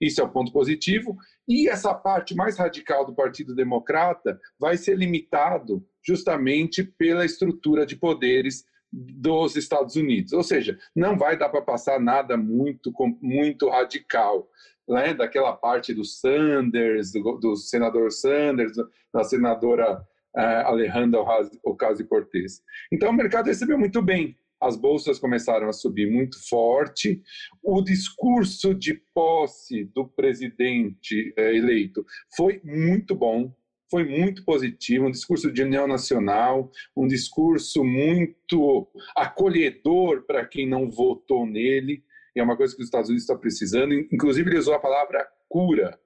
isso 0.00 0.20
é 0.20 0.24
um 0.24 0.30
ponto 0.30 0.52
positivo. 0.52 1.16
E 1.46 1.68
essa 1.68 1.94
parte 1.94 2.34
mais 2.34 2.56
radical 2.56 3.04
do 3.04 3.14
Partido 3.14 3.54
Democrata 3.54 4.40
vai 4.58 4.76
ser 4.76 4.96
limitado 4.96 5.86
justamente 6.06 6.82
pela 6.82 7.24
estrutura 7.24 7.86
de 7.86 7.96
poderes 7.96 8.64
dos 8.94 9.56
Estados 9.56 9.96
Unidos. 9.96 10.32
Ou 10.32 10.42
seja, 10.42 10.78
não 10.94 11.18
vai 11.18 11.36
dar 11.36 11.48
para 11.48 11.62
passar 11.62 11.98
nada 11.98 12.36
muito, 12.36 12.92
muito 13.20 13.68
radical. 13.68 14.48
Né? 14.88 15.14
Daquela 15.14 15.52
parte 15.52 15.92
do 15.92 16.04
Sanders, 16.04 17.12
do, 17.12 17.38
do 17.38 17.56
senador 17.56 18.12
Sanders, 18.12 18.72
da 19.12 19.24
senadora 19.24 20.00
uh, 20.36 20.66
Alejandra 20.66 21.20
Ocasio-Cortez. 21.64 22.62
Então, 22.92 23.10
o 23.10 23.14
mercado 23.14 23.46
recebeu 23.46 23.78
muito 23.78 24.00
bem 24.00 24.36
as 24.64 24.76
bolsas 24.76 25.18
começaram 25.18 25.68
a 25.68 25.72
subir 25.74 26.10
muito 26.10 26.38
forte, 26.48 27.22
o 27.62 27.82
discurso 27.82 28.74
de 28.74 28.94
posse 29.12 29.84
do 29.94 30.08
presidente 30.08 31.34
eh, 31.36 31.54
eleito 31.54 32.04
foi 32.34 32.62
muito 32.64 33.14
bom, 33.14 33.54
foi 33.90 34.04
muito 34.04 34.44
positivo, 34.44 35.06
um 35.06 35.10
discurso 35.10 35.52
de 35.52 35.62
união 35.62 35.86
nacional, 35.86 36.70
um 36.96 37.06
discurso 37.06 37.84
muito 37.84 38.88
acolhedor 39.16 40.22
para 40.22 40.44
quem 40.44 40.68
não 40.68 40.90
votou 40.90 41.46
nele, 41.46 42.02
e 42.34 42.40
é 42.40 42.42
uma 42.42 42.56
coisa 42.56 42.74
que 42.74 42.82
os 42.82 42.88
Estados 42.88 43.08
Unidos 43.08 43.22
estão 43.22 43.38
precisando, 43.38 43.94
inclusive 43.94 44.50
ele 44.50 44.58
usou 44.58 44.74
a 44.74 44.80
palavra 44.80 45.26
cura, 45.48 45.98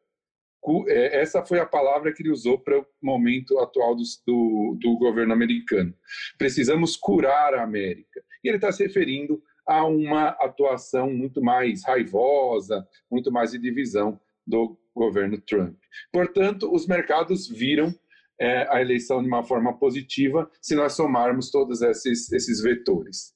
é, 0.88 1.20
essa 1.20 1.44
foi 1.44 1.60
a 1.60 1.66
palavra 1.66 2.12
que 2.12 2.22
ele 2.22 2.30
usou 2.30 2.58
para 2.58 2.78
o 2.78 2.86
momento 3.00 3.58
atual 3.58 3.94
do, 3.94 4.02
do, 4.26 4.76
do, 4.80 4.98
governo 4.98 5.32
americano. 5.32 5.94
Precisamos 6.36 6.96
curar 6.96 7.54
a 7.54 7.62
América. 7.62 8.22
E 8.42 8.48
ele 8.48 8.56
está 8.56 8.70
se 8.70 8.82
referindo 8.82 9.42
a 9.66 9.84
uma 9.84 10.28
atuação 10.30 11.10
muito 11.10 11.42
mais 11.42 11.84
raivosa, 11.84 12.86
muito 13.10 13.30
mais 13.30 13.52
de 13.52 13.58
divisão 13.58 14.20
do 14.48 14.78
governo 14.94 15.40
Trump. 15.40 15.76
Portanto, 16.12 16.72
os 16.72 16.86
mercados 16.86 17.48
viram 17.48 17.94
é, 18.40 18.66
a 18.74 18.80
eleição 18.80 19.20
de 19.22 19.28
uma 19.28 19.44
forma 19.44 19.78
positiva 19.78 20.50
se 20.60 20.74
nós 20.74 20.94
somarmos 20.94 21.50
todos 21.50 21.82
esses, 21.82 22.32
esses 22.32 22.62
vetores. 22.62 23.34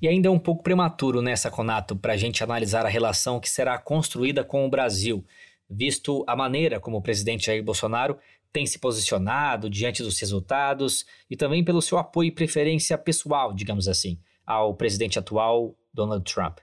E 0.00 0.08
ainda 0.08 0.28
é 0.28 0.30
um 0.30 0.38
pouco 0.38 0.62
prematuro 0.62 1.20
nessa, 1.20 1.50
Conato, 1.50 1.96
para 1.96 2.12
a 2.12 2.16
gente 2.16 2.44
analisar 2.44 2.84
a 2.84 2.90
relação 2.90 3.40
que 3.40 3.48
será 3.48 3.78
construída 3.78 4.44
com 4.44 4.64
o 4.64 4.70
Brasil 4.70 5.24
visto 5.68 6.24
a 6.26 6.34
maneira 6.34 6.80
como 6.80 6.96
o 6.96 7.02
presidente 7.02 7.46
Jair 7.46 7.62
Bolsonaro 7.62 8.18
tem 8.52 8.64
se 8.64 8.78
posicionado 8.78 9.68
diante 9.68 10.02
dos 10.02 10.18
resultados 10.18 11.04
e 11.28 11.36
também 11.36 11.62
pelo 11.62 11.82
seu 11.82 11.98
apoio 11.98 12.28
e 12.28 12.32
preferência 12.32 12.96
pessoal, 12.96 13.52
digamos 13.52 13.86
assim, 13.86 14.18
ao 14.46 14.74
presidente 14.74 15.18
atual 15.18 15.76
Donald 15.92 16.24
Trump. 16.24 16.58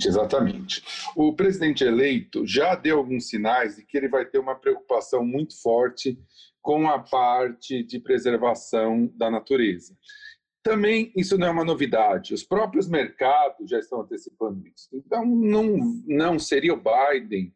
Exatamente. 0.00 0.82
O 1.14 1.34
presidente 1.34 1.84
eleito 1.84 2.46
já 2.46 2.74
deu 2.74 2.98
alguns 2.98 3.28
sinais 3.28 3.76
de 3.76 3.84
que 3.84 3.96
ele 3.96 4.08
vai 4.08 4.24
ter 4.24 4.38
uma 4.38 4.54
preocupação 4.54 5.24
muito 5.24 5.60
forte 5.60 6.18
com 6.62 6.88
a 6.88 6.98
parte 6.98 7.82
de 7.82 7.98
preservação 7.98 9.12
da 9.14 9.30
natureza. 9.30 9.94
Também 10.62 11.12
isso 11.16 11.36
não 11.36 11.48
é 11.48 11.50
uma 11.50 11.64
novidade, 11.64 12.32
os 12.32 12.44
próprios 12.44 12.88
mercados 12.88 13.68
já 13.68 13.80
estão 13.80 14.00
antecipando 14.00 14.64
isso. 14.68 14.88
Então, 14.92 15.26
não, 15.26 15.76
não 16.06 16.38
seria 16.38 16.72
o 16.72 16.80
Biden, 16.80 17.52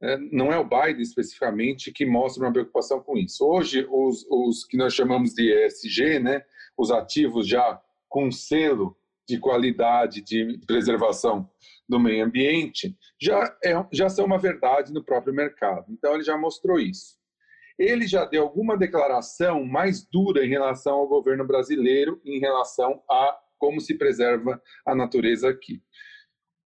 né, 0.00 0.18
não 0.32 0.52
é 0.52 0.58
o 0.58 0.68
Biden 0.68 1.00
especificamente 1.00 1.92
que 1.92 2.04
mostra 2.04 2.42
uma 2.42 2.52
preocupação 2.52 3.00
com 3.00 3.16
isso. 3.16 3.46
Hoje, 3.46 3.86
os, 3.88 4.26
os 4.28 4.64
que 4.64 4.76
nós 4.76 4.92
chamamos 4.92 5.32
de 5.32 5.52
ESG, 5.52 6.18
né, 6.18 6.42
os 6.76 6.90
ativos 6.90 7.46
já 7.46 7.80
com 8.08 8.32
selo 8.32 8.96
de 9.30 9.40
qualidade 9.40 10.22
de 10.22 10.58
preservação 10.66 11.48
do 11.88 11.98
meio 11.98 12.24
ambiente, 12.24 12.96
já, 13.20 13.56
é, 13.64 13.72
já 13.92 14.08
são 14.08 14.24
uma 14.24 14.38
verdade 14.38 14.92
no 14.92 15.04
próprio 15.04 15.34
mercado. 15.34 15.86
Então, 15.90 16.14
ele 16.14 16.22
já 16.22 16.36
mostrou 16.36 16.78
isso 16.78 17.20
ele 17.80 18.06
já 18.06 18.26
deu 18.26 18.42
alguma 18.42 18.76
declaração 18.76 19.64
mais 19.64 20.06
dura 20.06 20.44
em 20.44 20.48
relação 20.50 20.96
ao 20.96 21.08
governo 21.08 21.46
brasileiro, 21.46 22.20
em 22.26 22.38
relação 22.38 23.02
a 23.10 23.38
como 23.56 23.80
se 23.80 23.94
preserva 23.94 24.60
a 24.86 24.94
natureza 24.94 25.48
aqui. 25.48 25.82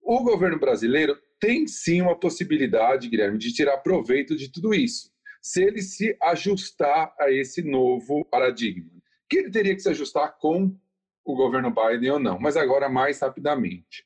O 0.02 0.24
governo 0.24 0.60
brasileiro 0.60 1.16
tem 1.40 1.68
sim 1.68 2.02
uma 2.02 2.20
possibilidade, 2.20 3.10
Guilherme, 3.10 3.38
de 3.38 3.54
tirar 3.54 3.78
proveito 3.78 4.36
de 4.36 4.52
tudo 4.52 4.74
isso, 4.74 5.12
se 5.42 5.64
ele 5.64 5.84
se 5.84 6.18
ajustar 6.22 7.14
a 7.20 7.32
esse 7.32 7.62
novo 7.62 8.26
paradigma. 8.26 8.90
Que 9.30 9.38
ele 9.38 9.52
teria 9.52 9.76
que 9.76 9.82
se 9.82 9.90
ajustar 9.90 10.38
com 10.40 10.76
o 11.26 11.36
governo 11.36 11.74
Biden 11.74 12.12
ou 12.12 12.20
não, 12.20 12.40
mas 12.40 12.58
agora 12.58 12.90
mais 12.90 13.20
rapidamente. 13.20 14.06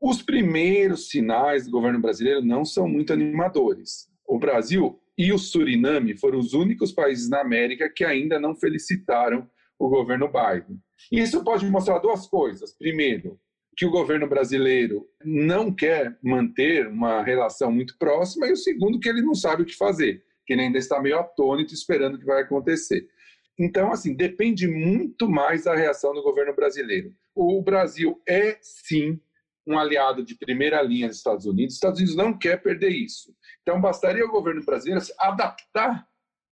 Os 0.00 0.22
primeiros 0.22 1.08
sinais 1.08 1.64
do 1.64 1.70
governo 1.70 2.00
brasileiro 2.00 2.42
não 2.42 2.64
são 2.64 2.88
muito 2.88 3.12
animadores. 3.12 4.08
O 4.26 4.38
Brasil 4.38 5.00
e 5.16 5.32
o 5.32 5.38
Suriname 5.38 6.16
foram 6.16 6.38
os 6.38 6.52
únicos 6.52 6.92
países 6.92 7.28
na 7.28 7.40
América 7.40 7.88
que 7.88 8.04
ainda 8.04 8.38
não 8.38 8.54
felicitaram 8.54 9.48
o 9.78 9.88
governo 9.88 10.28
Biden. 10.28 10.78
E 11.10 11.20
isso 11.20 11.42
pode 11.44 11.64
mostrar 11.66 11.98
duas 11.98 12.26
coisas. 12.26 12.76
Primeiro, 12.76 13.38
que 13.76 13.86
o 13.86 13.90
governo 13.90 14.28
brasileiro 14.28 15.06
não 15.24 15.72
quer 15.72 16.16
manter 16.22 16.86
uma 16.86 17.22
relação 17.22 17.72
muito 17.72 17.96
próxima, 17.98 18.46
e 18.46 18.52
o 18.52 18.56
segundo, 18.56 19.00
que 19.00 19.08
ele 19.08 19.22
não 19.22 19.34
sabe 19.34 19.62
o 19.62 19.66
que 19.66 19.76
fazer, 19.76 20.22
que 20.46 20.52
ele 20.52 20.62
ainda 20.62 20.78
está 20.78 21.00
meio 21.00 21.18
atônito 21.18 21.74
esperando 21.74 22.14
o 22.14 22.18
que 22.18 22.26
vai 22.26 22.42
acontecer. 22.42 23.08
Então, 23.58 23.92
assim, 23.92 24.14
depende 24.14 24.66
muito 24.66 25.28
mais 25.28 25.64
da 25.64 25.74
reação 25.74 26.12
do 26.12 26.22
governo 26.22 26.54
brasileiro. 26.54 27.14
O 27.34 27.62
Brasil 27.62 28.20
é, 28.28 28.58
sim, 28.60 29.20
um 29.66 29.78
aliado 29.78 30.24
de 30.24 30.34
primeira 30.34 30.82
linha 30.82 31.08
dos 31.08 31.18
Estados 31.18 31.46
Unidos. 31.46 31.74
Os 31.74 31.76
Estados 31.76 31.98
Unidos 32.00 32.16
não 32.16 32.36
quer 32.36 32.60
perder 32.60 32.90
isso. 32.90 33.34
Então, 33.62 33.80
bastaria 33.80 34.24
o 34.24 34.30
governo 34.30 34.64
brasileiro 34.64 35.04
adaptar 35.18 36.06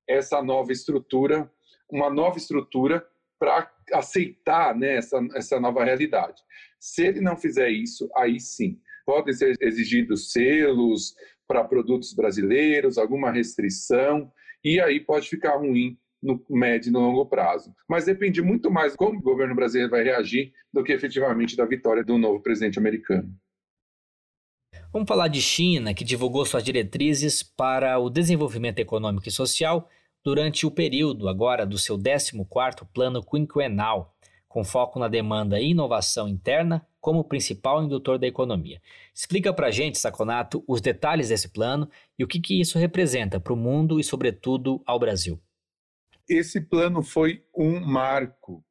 essa 0.09 0.43
nova 0.43 0.73
estrutura, 0.73 1.51
uma 1.91 2.09
nova 2.09 2.39
estrutura 2.39 3.07
para 3.39 3.71
aceitar 3.93 4.75
né, 4.77 4.97
essa, 4.97 5.19
essa 5.35 5.59
nova 5.59 5.85
realidade. 5.85 6.41
Se 6.79 7.05
ele 7.05 7.21
não 7.21 7.37
fizer 7.37 7.71
isso, 7.71 8.09
aí 8.17 8.39
sim, 8.39 8.81
podem 9.05 9.35
ser 9.35 9.57
exigidos 9.61 10.33
selos 10.33 11.15
para 11.47 11.65
produtos 11.65 12.15
brasileiros, 12.15 12.99
alguma 12.99 13.31
restrição, 13.31 14.33
e 14.65 14.81
aí 14.81 15.01
pode 15.01 15.29
ficar 15.29 15.57
ruim 15.57 15.99
no 16.23 16.43
médio 16.49 16.89
e 16.89 16.93
no 16.93 17.01
longo 17.01 17.27
prazo. 17.27 17.75
Mas 17.89 18.05
depende 18.05 18.41
muito 18.41 18.71
mais 18.71 18.95
como 18.95 19.19
o 19.19 19.23
governo 19.23 19.55
brasileiro 19.55 19.91
vai 19.91 20.05
reagir 20.05 20.53
do 20.73 20.85
que 20.85 20.93
efetivamente 20.93 21.57
da 21.57 21.67
vitória 21.67 22.05
do 22.05 22.17
novo 22.17 22.41
presidente 22.41 22.79
americano. 22.79 23.35
Vamos 24.93 25.09
falar 25.09 25.29
de 25.29 25.41
China, 25.41 25.95
que 25.95 26.05
divulgou 26.05 26.45
suas 26.45 26.63
diretrizes 26.63 27.43
para 27.43 27.99
o 27.99 28.11
desenvolvimento 28.11 28.79
econômico 28.79 29.29
e 29.29 29.33
social 29.33 29.89
durante 30.23 30.67
o 30.67 30.71
período 30.71 31.29
agora 31.29 31.67
do 31.67 31.79
seu 31.79 31.99
14º 31.99 32.87
Plano 32.93 33.23
Quinquenal, 33.23 34.15
com 34.49 34.63
foco 34.63 34.99
na 34.99 35.09
demanda 35.09 35.59
e 35.59 35.71
inovação 35.71 36.29
interna 36.29 36.87
como 37.01 37.25
principal 37.25 37.83
indutor 37.83 38.19
da 38.19 38.27
economia. 38.27 38.81
Explica 39.15 39.53
para 39.53 39.71
gente, 39.71 39.99
Saconato, 39.99 40.63
os 40.69 40.81
detalhes 40.81 41.31
desse 41.31 41.49
plano 41.49 41.89
e 42.19 42.23
o 42.23 42.29
que, 42.29 42.39
que 42.39 42.61
isso 42.61 42.79
representa 42.79 43.41
para 43.41 43.53
o 43.53 43.57
mundo 43.57 43.99
e, 43.99 44.05
sobretudo, 44.05 44.83
ao 44.87 44.99
Brasil. 44.99 45.41
Esse 46.35 46.63
plano 46.63 47.03
foi 47.03 47.45
um 47.55 47.79
marco 47.79 48.65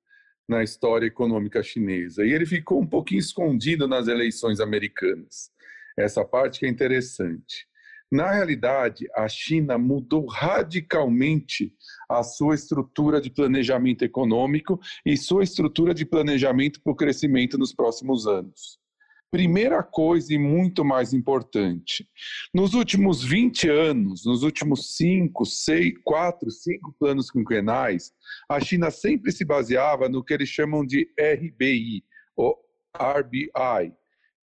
na 0.49 0.63
história 0.63 1.05
econômica 1.05 1.61
chinesa 1.61 2.25
e 2.25 2.33
ele 2.33 2.43
ficou 2.43 2.81
um 2.81 2.87
pouquinho 2.87 3.19
escondido 3.19 3.87
nas 3.87 4.07
eleições 4.07 4.59
americanas. 4.59 5.51
Essa 5.95 6.25
parte 6.25 6.59
que 6.59 6.65
é 6.65 6.69
interessante. 6.69 7.67
Na 8.11 8.31
realidade, 8.31 9.07
a 9.15 9.27
China 9.29 9.77
mudou 9.77 10.25
radicalmente 10.25 11.71
a 12.09 12.23
sua 12.23 12.55
estrutura 12.55 13.21
de 13.21 13.29
planejamento 13.29 14.03
econômico 14.03 14.79
e 15.05 15.15
sua 15.15 15.43
estrutura 15.43 15.93
de 15.93 16.03
planejamento 16.03 16.81
para 16.81 16.91
o 16.91 16.95
crescimento 16.95 17.59
nos 17.59 17.75
próximos 17.75 18.25
anos. 18.25 18.80
Primeira 19.31 19.81
coisa 19.81 20.33
e 20.33 20.37
muito 20.37 20.83
mais 20.83 21.13
importante, 21.13 22.05
nos 22.53 22.73
últimos 22.73 23.23
20 23.23 23.69
anos, 23.69 24.25
nos 24.25 24.43
últimos 24.43 24.97
5, 24.97 25.45
6, 25.45 25.93
4, 26.03 26.51
5 26.51 26.95
planos 26.99 27.31
quinquenais, 27.31 28.11
a 28.49 28.59
China 28.59 28.91
sempre 28.91 29.31
se 29.31 29.45
baseava 29.45 30.09
no 30.09 30.21
que 30.21 30.33
eles 30.33 30.49
chamam 30.49 30.85
de 30.85 31.07
RBI, 31.17 32.03
ou 32.35 32.59
RBI, 32.93 33.93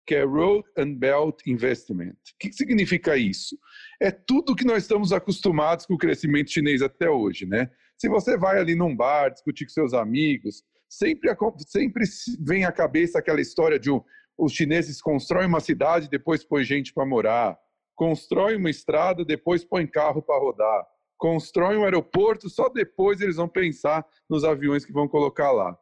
que 0.05 0.13
é 0.13 0.23
Road 0.23 0.63
and 0.77 0.93
Belt 0.93 1.39
Investment. 1.47 2.13
O 2.13 2.37
que 2.39 2.53
significa 2.53 3.17
isso? 3.17 3.57
É 3.99 4.11
tudo 4.11 4.55
que 4.55 4.65
nós 4.65 4.83
estamos 4.83 5.11
acostumados 5.11 5.87
com 5.87 5.95
o 5.95 5.97
crescimento 5.97 6.51
chinês 6.51 6.83
até 6.83 7.09
hoje, 7.09 7.47
né? 7.47 7.71
Se 7.97 8.07
você 8.07 8.37
vai 8.37 8.59
ali 8.59 8.75
num 8.75 8.95
bar 8.95 9.29
discutir 9.29 9.65
com 9.65 9.71
seus 9.71 9.95
amigos, 9.95 10.63
sempre, 10.87 11.35
sempre 11.67 12.03
vem 12.39 12.65
à 12.65 12.71
cabeça 12.71 13.17
aquela 13.17 13.41
história 13.41 13.79
de 13.79 13.89
um, 13.89 13.99
os 14.37 14.53
chineses 14.53 15.01
constroem 15.01 15.47
uma 15.47 15.59
cidade, 15.59 16.09
depois 16.09 16.43
põe 16.43 16.63
gente 16.63 16.93
para 16.93 17.05
morar, 17.05 17.57
constroem 17.95 18.57
uma 18.57 18.69
estrada, 18.69 19.23
depois 19.23 19.63
põe 19.63 19.87
carro 19.87 20.21
para 20.21 20.39
rodar, 20.39 20.85
constroem 21.17 21.77
um 21.77 21.83
aeroporto, 21.83 22.49
só 22.49 22.69
depois 22.69 23.21
eles 23.21 23.37
vão 23.37 23.47
pensar 23.47 24.05
nos 24.29 24.43
aviões 24.43 24.85
que 24.85 24.91
vão 24.91 25.07
colocar 25.07 25.51
lá. 25.51 25.77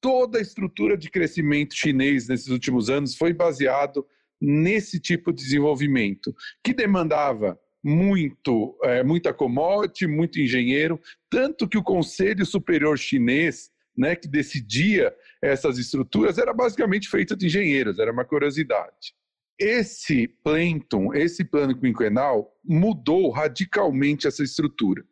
Toda 0.00 0.38
a 0.38 0.42
estrutura 0.42 0.96
de 0.96 1.10
crescimento 1.10 1.74
chinês 1.74 2.28
nesses 2.28 2.48
últimos 2.48 2.90
anos 2.90 3.16
foi 3.16 3.32
baseado 3.32 4.06
nesse 4.40 5.00
tipo 5.00 5.32
de 5.32 5.42
desenvolvimento, 5.42 6.34
que 6.62 6.72
demandava 6.72 7.58
muito, 7.82 8.76
é, 8.84 9.02
muita 9.02 9.32
commodity, 9.32 10.06
muito 10.06 10.40
engenheiro, 10.40 11.00
tanto 11.30 11.68
que 11.68 11.78
o 11.78 11.82
Conselho 11.82 12.44
Superior 12.44 12.98
Chinês, 12.98 13.70
né, 13.98 14.14
que 14.14 14.28
decidia 14.28 15.12
essas 15.42 15.76
estruturas, 15.76 16.38
era 16.38 16.54
basicamente 16.54 17.08
feito 17.08 17.36
de 17.36 17.46
engenheiros, 17.46 17.98
era 17.98 18.12
uma 18.12 18.24
curiosidade. 18.24 19.12
Esse 19.58 20.28
Plankton, 20.44 21.12
esse 21.12 21.44
plano 21.44 21.76
quinquenal, 21.78 22.56
mudou 22.64 23.30
radicalmente 23.30 24.28
essa 24.28 24.44
estrutura. 24.44 25.04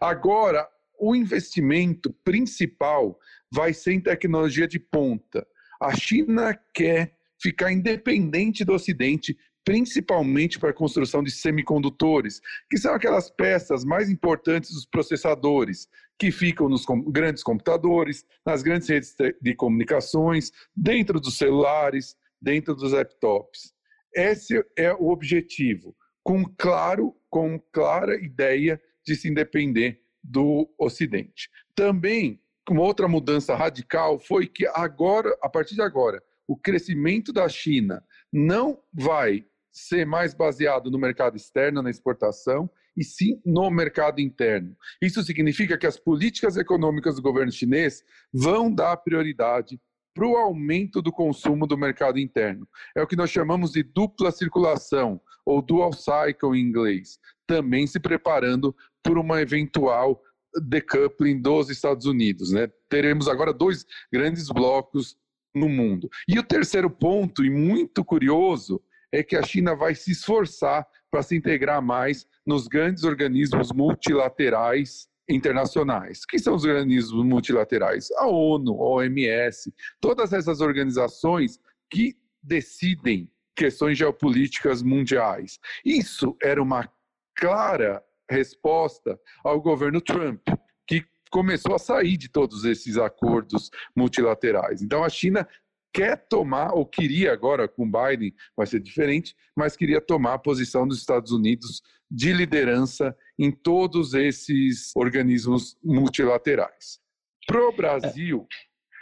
Agora, 0.00 0.66
o 0.98 1.14
investimento 1.14 2.10
principal 2.24 3.18
vai 3.52 3.74
ser 3.74 3.92
em 3.92 4.00
tecnologia 4.00 4.66
de 4.66 4.78
ponta. 4.78 5.46
A 5.80 5.94
China 5.94 6.58
quer 6.74 7.14
ficar 7.40 7.72
independente 7.72 8.64
do 8.64 8.72
Ocidente, 8.72 9.36
principalmente 9.64 10.58
para 10.58 10.70
a 10.70 10.74
construção 10.74 11.22
de 11.22 11.30
semicondutores, 11.30 12.40
que 12.70 12.78
são 12.78 12.94
aquelas 12.94 13.30
peças 13.30 13.84
mais 13.84 14.08
importantes 14.08 14.72
dos 14.72 14.86
processadores, 14.86 15.88
que 16.20 16.30
ficam 16.30 16.68
nos 16.68 16.84
grandes 17.06 17.42
computadores, 17.42 18.26
nas 18.44 18.62
grandes 18.62 18.86
redes 18.86 19.16
de 19.40 19.54
comunicações, 19.54 20.52
dentro 20.76 21.18
dos 21.18 21.38
celulares, 21.38 22.14
dentro 22.38 22.74
dos 22.74 22.92
laptops. 22.92 23.72
Esse 24.14 24.62
é 24.76 24.92
o 24.92 25.08
objetivo, 25.08 25.96
com 26.22 26.44
claro, 26.58 27.16
com 27.30 27.58
clara 27.72 28.22
ideia 28.22 28.78
de 29.02 29.16
se 29.16 29.30
independer 29.30 30.02
do 30.22 30.68
Ocidente. 30.78 31.48
Também 31.74 32.38
uma 32.68 32.82
outra 32.82 33.08
mudança 33.08 33.56
radical 33.56 34.18
foi 34.18 34.46
que 34.46 34.64
agora, 34.74 35.36
a 35.42 35.48
partir 35.48 35.74
de 35.74 35.82
agora, 35.82 36.22
o 36.46 36.56
crescimento 36.56 37.32
da 37.32 37.48
China 37.48 38.04
não 38.30 38.78
vai 38.92 39.44
ser 39.72 40.04
mais 40.04 40.34
baseado 40.34 40.90
no 40.90 40.98
mercado 40.98 41.36
externo, 41.36 41.82
na 41.82 41.90
exportação, 41.90 42.70
e 43.00 43.04
sim 43.04 43.40
no 43.46 43.70
mercado 43.70 44.20
interno. 44.20 44.76
Isso 45.00 45.22
significa 45.22 45.78
que 45.78 45.86
as 45.86 45.98
políticas 45.98 46.58
econômicas 46.58 47.16
do 47.16 47.22
governo 47.22 47.50
chinês 47.50 48.04
vão 48.30 48.70
dar 48.70 48.94
prioridade 48.98 49.80
para 50.14 50.26
o 50.26 50.36
aumento 50.36 51.00
do 51.00 51.10
consumo 51.10 51.66
do 51.66 51.78
mercado 51.78 52.18
interno. 52.18 52.68
É 52.94 53.02
o 53.02 53.06
que 53.06 53.16
nós 53.16 53.30
chamamos 53.30 53.72
de 53.72 53.82
dupla 53.82 54.30
circulação, 54.30 55.18
ou 55.46 55.62
dual 55.62 55.94
cycle 55.94 56.54
em 56.54 56.60
inglês, 56.60 57.18
também 57.46 57.86
se 57.86 57.98
preparando 57.98 58.76
por 59.02 59.16
uma 59.16 59.40
eventual 59.40 60.20
decoupling 60.62 61.40
dos 61.40 61.70
Estados 61.70 62.04
Unidos. 62.04 62.52
Né? 62.52 62.70
Teremos 62.90 63.28
agora 63.28 63.54
dois 63.54 63.86
grandes 64.12 64.48
blocos 64.48 65.16
no 65.54 65.70
mundo. 65.70 66.10
E 66.28 66.38
o 66.38 66.42
terceiro 66.42 66.90
ponto, 66.90 67.42
e 67.42 67.48
muito 67.48 68.04
curioso, 68.04 68.82
é 69.10 69.22
que 69.22 69.36
a 69.36 69.42
China 69.42 69.74
vai 69.74 69.94
se 69.94 70.12
esforçar 70.12 70.86
para 71.10 71.22
se 71.22 71.36
integrar 71.36 71.82
mais 71.82 72.26
nos 72.46 72.68
grandes 72.68 73.04
organismos 73.04 73.72
multilaterais 73.72 75.08
internacionais. 75.28 76.24
Que 76.24 76.38
são 76.38 76.54
os 76.54 76.64
organismos 76.64 77.24
multilaterais? 77.24 78.10
A 78.12 78.26
ONU, 78.26 78.72
a 78.72 78.88
OMS, 78.88 79.72
todas 80.00 80.32
essas 80.32 80.60
organizações 80.60 81.58
que 81.90 82.16
decidem 82.42 83.30
questões 83.56 83.98
geopolíticas 83.98 84.82
mundiais. 84.82 85.58
Isso 85.84 86.36
era 86.42 86.62
uma 86.62 86.90
clara 87.36 88.02
resposta 88.30 89.18
ao 89.44 89.60
governo 89.60 90.00
Trump, 90.00 90.40
que 90.86 91.04
começou 91.30 91.74
a 91.74 91.78
sair 91.78 92.16
de 92.16 92.28
todos 92.28 92.64
esses 92.64 92.96
acordos 92.96 93.70
multilaterais. 93.94 94.80
Então 94.82 95.04
a 95.04 95.08
China 95.08 95.46
quer 95.92 96.16
tomar, 96.28 96.72
ou 96.72 96.86
queria 96.86 97.32
agora 97.32 97.68
com 97.68 97.90
Biden, 97.90 98.34
vai 98.56 98.66
ser 98.66 98.80
diferente, 98.80 99.34
mas 99.56 99.76
queria 99.76 100.00
tomar 100.00 100.34
a 100.34 100.38
posição 100.38 100.86
dos 100.86 100.98
Estados 100.98 101.32
Unidos 101.32 101.82
de 102.10 102.32
liderança 102.32 103.16
em 103.38 103.50
todos 103.50 104.14
esses 104.14 104.90
organismos 104.94 105.76
multilaterais. 105.82 107.00
Para 107.46 107.68
o 107.68 107.72
Brasil, 107.72 108.46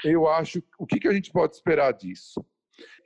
eu 0.05 0.29
acho, 0.29 0.63
o 0.79 0.87
que, 0.87 1.01
que 1.01 1.09
a 1.09 1.13
gente 1.13 1.31
pode 1.31 1.55
esperar 1.55 1.93
disso? 1.93 2.45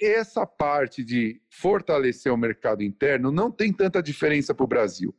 Essa 0.00 0.46
parte 0.46 1.02
de 1.02 1.40
fortalecer 1.50 2.32
o 2.32 2.36
mercado 2.36 2.82
interno 2.82 3.32
não 3.32 3.50
tem 3.50 3.72
tanta 3.72 4.02
diferença 4.02 4.54
para 4.54 4.64
o 4.64 4.68
Brasil 4.68 5.14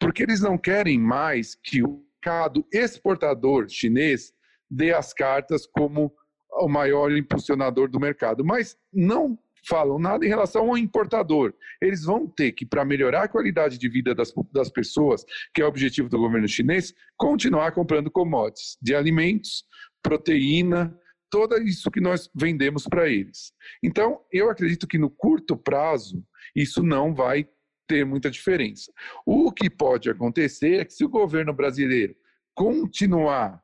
porque 0.00 0.22
eles 0.22 0.40
não 0.40 0.56
querem 0.56 0.98
mais 0.98 1.54
que 1.54 1.82
o 1.82 2.02
mercado 2.14 2.66
exportador 2.72 3.68
chinês 3.68 4.32
dê 4.68 4.94
as 4.94 5.12
cartas 5.12 5.66
como 5.66 6.12
o 6.60 6.68
maior 6.68 7.12
impulsionador 7.12 7.88
do 7.88 8.00
mercado, 8.00 8.44
mas 8.44 8.76
não 8.92 9.38
falam 9.68 9.98
nada 9.98 10.24
em 10.24 10.28
relação 10.28 10.68
ao 10.68 10.78
importador. 10.78 11.52
Eles 11.80 12.04
vão 12.04 12.26
ter 12.26 12.52
que, 12.52 12.64
para 12.64 12.84
melhorar 12.84 13.24
a 13.24 13.28
qualidade 13.28 13.78
de 13.78 13.88
vida 13.88 14.14
das, 14.14 14.32
das 14.52 14.70
pessoas, 14.70 15.24
que 15.54 15.62
é 15.62 15.64
o 15.64 15.68
objetivo 15.68 16.08
do 16.08 16.18
governo 16.18 16.48
chinês, 16.48 16.94
continuar 17.16 17.72
comprando 17.72 18.10
commodities 18.10 18.76
de 18.80 18.94
alimentos, 18.94 19.64
proteína, 20.02 20.96
tudo 21.30 21.56
isso 21.58 21.90
que 21.90 22.00
nós 22.00 22.28
vendemos 22.34 22.84
para 22.84 23.08
eles. 23.08 23.52
Então, 23.82 24.20
eu 24.32 24.50
acredito 24.50 24.86
que 24.86 24.98
no 24.98 25.10
curto 25.10 25.56
prazo, 25.56 26.24
isso 26.56 26.82
não 26.82 27.14
vai 27.14 27.46
ter 27.86 28.04
muita 28.04 28.30
diferença. 28.30 28.92
O 29.24 29.52
que 29.52 29.70
pode 29.70 30.10
acontecer 30.10 30.80
é 30.80 30.84
que 30.84 30.92
se 30.92 31.04
o 31.04 31.08
governo 31.08 31.52
brasileiro 31.52 32.14
continuar 32.54 33.62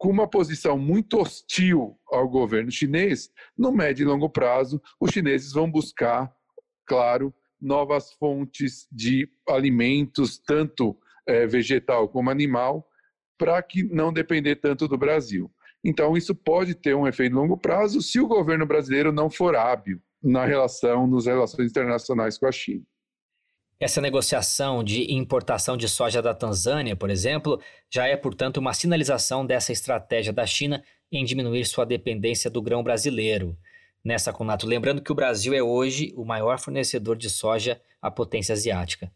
com 0.00 0.08
uma 0.08 0.26
posição 0.26 0.78
muito 0.78 1.18
hostil 1.18 1.94
ao 2.10 2.26
governo 2.26 2.70
chinês, 2.70 3.30
no 3.56 3.70
médio 3.70 4.02
e 4.02 4.06
longo 4.06 4.30
prazo, 4.30 4.80
os 4.98 5.10
chineses 5.10 5.52
vão 5.52 5.70
buscar, 5.70 6.34
claro, 6.86 7.34
novas 7.60 8.10
fontes 8.14 8.88
de 8.90 9.28
alimentos, 9.46 10.38
tanto 10.38 10.98
é, 11.28 11.46
vegetal 11.46 12.08
como 12.08 12.30
animal, 12.30 12.88
para 13.36 13.62
que 13.62 13.84
não 13.84 14.10
depender 14.10 14.56
tanto 14.56 14.88
do 14.88 14.96
Brasil. 14.96 15.50
Então, 15.84 16.16
isso 16.16 16.34
pode 16.34 16.74
ter 16.74 16.96
um 16.96 17.06
efeito 17.06 17.36
longo 17.36 17.58
prazo 17.58 18.00
se 18.00 18.18
o 18.18 18.26
governo 18.26 18.64
brasileiro 18.64 19.12
não 19.12 19.28
for 19.28 19.54
hábil 19.54 20.00
na 20.22 20.46
relação, 20.46 21.06
nas 21.06 21.26
relações 21.26 21.70
internacionais 21.70 22.38
com 22.38 22.46
a 22.46 22.52
China. 22.52 22.86
Essa 23.80 23.98
negociação 23.98 24.84
de 24.84 25.10
importação 25.10 25.74
de 25.74 25.88
soja 25.88 26.20
da 26.20 26.34
Tanzânia, 26.34 26.94
por 26.94 27.08
exemplo, 27.08 27.58
já 27.88 28.06
é, 28.06 28.14
portanto, 28.14 28.58
uma 28.58 28.74
sinalização 28.74 29.46
dessa 29.46 29.72
estratégia 29.72 30.34
da 30.34 30.44
China 30.44 30.84
em 31.10 31.24
diminuir 31.24 31.64
sua 31.64 31.86
dependência 31.86 32.50
do 32.50 32.60
grão 32.60 32.82
brasileiro. 32.82 33.56
nessa 34.04 34.32
Conato. 34.32 34.66
Lembrando 34.66 35.02
que 35.02 35.12
o 35.12 35.14
Brasil 35.14 35.52
é 35.54 35.62
hoje 35.62 36.12
o 36.16 36.24
maior 36.24 36.58
fornecedor 36.58 37.16
de 37.16 37.28
soja 37.28 37.80
à 38.00 38.10
potência 38.10 38.52
asiática. 38.54 39.10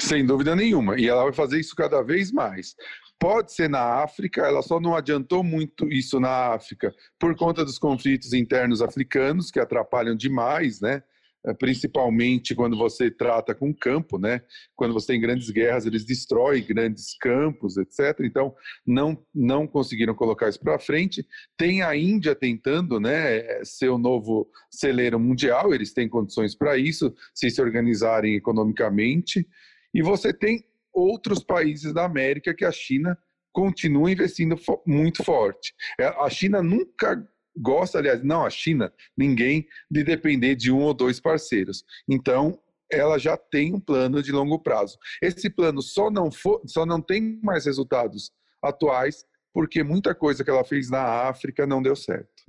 Sem 0.00 0.24
dúvida 0.26 0.54
nenhuma. 0.54 0.98
E 0.98 1.08
ela 1.08 1.24
vai 1.24 1.32
fazer 1.32 1.60
isso 1.60 1.74
cada 1.74 2.02
vez 2.02 2.32
mais. 2.32 2.74
Pode 3.20 3.52
ser 3.52 3.68
na 3.68 4.02
África, 4.02 4.42
ela 4.42 4.62
só 4.62 4.80
não 4.80 4.94
adiantou 4.94 5.42
muito 5.42 5.86
isso 5.92 6.20
na 6.20 6.54
África 6.54 6.94
por 7.18 7.36
conta 7.36 7.64
dos 7.64 7.78
conflitos 7.78 8.32
internos 8.32 8.80
africanos, 8.80 9.50
que 9.50 9.58
atrapalham 9.58 10.16
demais, 10.16 10.80
né? 10.80 11.02
É, 11.48 11.54
principalmente 11.54 12.54
quando 12.54 12.76
você 12.76 13.10
trata 13.10 13.54
com 13.54 13.72
campo, 13.72 14.18
né? 14.18 14.42
Quando 14.76 14.92
você 14.92 15.06
tem 15.08 15.20
grandes 15.20 15.48
guerras, 15.48 15.86
eles 15.86 16.04
destroem 16.04 16.62
grandes 16.62 17.16
campos, 17.18 17.78
etc. 17.78 18.20
Então, 18.20 18.54
não 18.86 19.16
não 19.34 19.66
conseguiram 19.66 20.14
colocar 20.14 20.48
isso 20.48 20.60
para 20.60 20.78
frente. 20.78 21.26
Tem 21.56 21.80
a 21.82 21.96
Índia 21.96 22.34
tentando, 22.34 23.00
né, 23.00 23.64
ser 23.64 23.88
o 23.88 23.96
novo 23.96 24.50
celeiro 24.70 25.18
mundial. 25.18 25.72
Eles 25.72 25.94
têm 25.94 26.08
condições 26.08 26.54
para 26.54 26.76
isso, 26.76 27.14
se 27.34 27.50
se 27.50 27.62
organizarem 27.62 28.34
economicamente. 28.34 29.48
E 29.94 30.02
você 30.02 30.34
tem 30.34 30.64
outros 30.92 31.42
países 31.42 31.94
da 31.94 32.04
América 32.04 32.54
que 32.54 32.64
a 32.64 32.72
China 32.72 33.16
continua 33.52 34.12
investindo 34.12 34.56
muito 34.86 35.24
forte. 35.24 35.72
É, 35.98 36.06
a 36.06 36.28
China 36.28 36.62
nunca 36.62 37.26
gosta, 37.58 37.98
aliás, 37.98 38.22
não 38.22 38.44
a 38.44 38.50
China, 38.50 38.92
ninguém, 39.16 39.66
de 39.90 40.04
depender 40.04 40.54
de 40.54 40.70
um 40.70 40.80
ou 40.80 40.94
dois 40.94 41.20
parceiros. 41.20 41.84
Então, 42.08 42.58
ela 42.90 43.18
já 43.18 43.36
tem 43.36 43.74
um 43.74 43.80
plano 43.80 44.22
de 44.22 44.32
longo 44.32 44.58
prazo. 44.58 44.98
Esse 45.22 45.50
plano 45.50 45.82
só 45.82 46.10
não, 46.10 46.30
for, 46.30 46.62
só 46.66 46.86
não 46.86 47.00
tem 47.00 47.38
mais 47.42 47.66
resultados 47.66 48.32
atuais 48.62 49.24
porque 49.52 49.82
muita 49.82 50.14
coisa 50.14 50.44
que 50.44 50.50
ela 50.50 50.64
fez 50.64 50.90
na 50.90 51.28
África 51.28 51.66
não 51.66 51.82
deu 51.82 51.96
certo. 51.96 52.44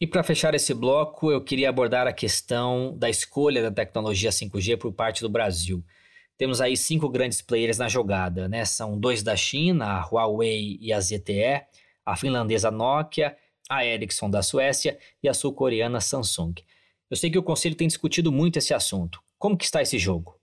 E 0.00 0.06
para 0.06 0.24
fechar 0.24 0.54
esse 0.54 0.74
bloco, 0.74 1.30
eu 1.30 1.40
queria 1.40 1.68
abordar 1.68 2.08
a 2.08 2.12
questão 2.12 2.96
da 2.98 3.08
escolha 3.08 3.62
da 3.62 3.70
tecnologia 3.70 4.30
5G 4.30 4.76
por 4.76 4.92
parte 4.92 5.20
do 5.20 5.28
Brasil. 5.28 5.84
Temos 6.36 6.60
aí 6.60 6.76
cinco 6.76 7.08
grandes 7.08 7.40
players 7.40 7.78
na 7.78 7.86
jogada, 7.86 8.48
né? 8.48 8.64
São 8.64 8.98
dois 8.98 9.22
da 9.22 9.36
China, 9.36 9.84
a 9.84 10.00
Huawei 10.00 10.76
e 10.80 10.92
a 10.92 11.00
ZTE, 11.00 11.62
a 12.04 12.16
finlandesa 12.16 12.68
Nokia 12.68 13.36
a 13.72 13.86
Ericsson 13.86 14.28
da 14.28 14.42
Suécia 14.42 14.98
e 15.22 15.28
a 15.28 15.34
sul-coreana 15.34 16.00
Samsung. 16.00 16.54
Eu 17.10 17.16
sei 17.16 17.30
que 17.30 17.38
o 17.38 17.42
Conselho 17.42 17.74
tem 17.74 17.88
discutido 17.88 18.30
muito 18.30 18.58
esse 18.58 18.74
assunto. 18.74 19.20
Como 19.38 19.56
que 19.56 19.64
está 19.64 19.80
esse 19.80 19.98
jogo? 19.98 20.38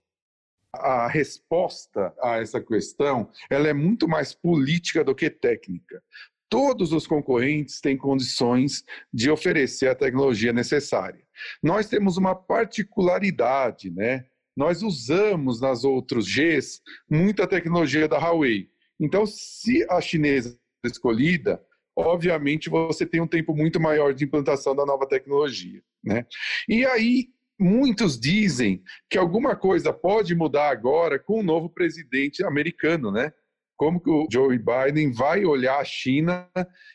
A 0.74 1.08
resposta 1.08 2.14
a 2.20 2.38
essa 2.38 2.60
questão 2.60 3.30
ela 3.48 3.68
é 3.68 3.72
muito 3.72 4.08
mais 4.08 4.34
política 4.34 5.04
do 5.04 5.14
que 5.14 5.30
técnica. 5.30 6.02
Todos 6.48 6.92
os 6.92 7.06
concorrentes 7.06 7.80
têm 7.80 7.96
condições 7.96 8.84
de 9.12 9.30
oferecer 9.30 9.88
a 9.88 9.94
tecnologia 9.94 10.52
necessária. 10.52 11.24
Nós 11.62 11.88
temos 11.88 12.16
uma 12.16 12.34
particularidade, 12.34 13.90
né? 13.90 14.26
Nós 14.56 14.82
usamos 14.82 15.60
nas 15.60 15.84
outros 15.84 16.26
Gs 16.26 16.80
muita 17.08 17.46
tecnologia 17.46 18.08
da 18.08 18.18
Huawei. 18.18 18.68
Então, 18.98 19.24
se 19.24 19.86
a 19.88 20.00
chinesa 20.00 20.58
escolhida, 20.84 21.62
obviamente 22.00 22.68
você 22.68 23.06
tem 23.06 23.20
um 23.20 23.26
tempo 23.26 23.54
muito 23.54 23.80
maior 23.80 24.14
de 24.14 24.24
implantação 24.24 24.74
da 24.74 24.84
nova 24.84 25.06
tecnologia. 25.06 25.82
Né? 26.02 26.26
E 26.68 26.84
aí, 26.84 27.28
muitos 27.58 28.18
dizem 28.18 28.82
que 29.08 29.18
alguma 29.18 29.54
coisa 29.54 29.92
pode 29.92 30.34
mudar 30.34 30.70
agora 30.70 31.18
com 31.18 31.40
o 31.40 31.42
novo 31.42 31.68
presidente 31.68 32.44
americano, 32.44 33.10
né? 33.10 33.32
Como 33.76 34.00
que 34.00 34.10
o 34.10 34.26
Joe 34.30 34.58
Biden 34.58 35.10
vai 35.12 35.44
olhar 35.44 35.78
a 35.78 35.84
China 35.84 36.46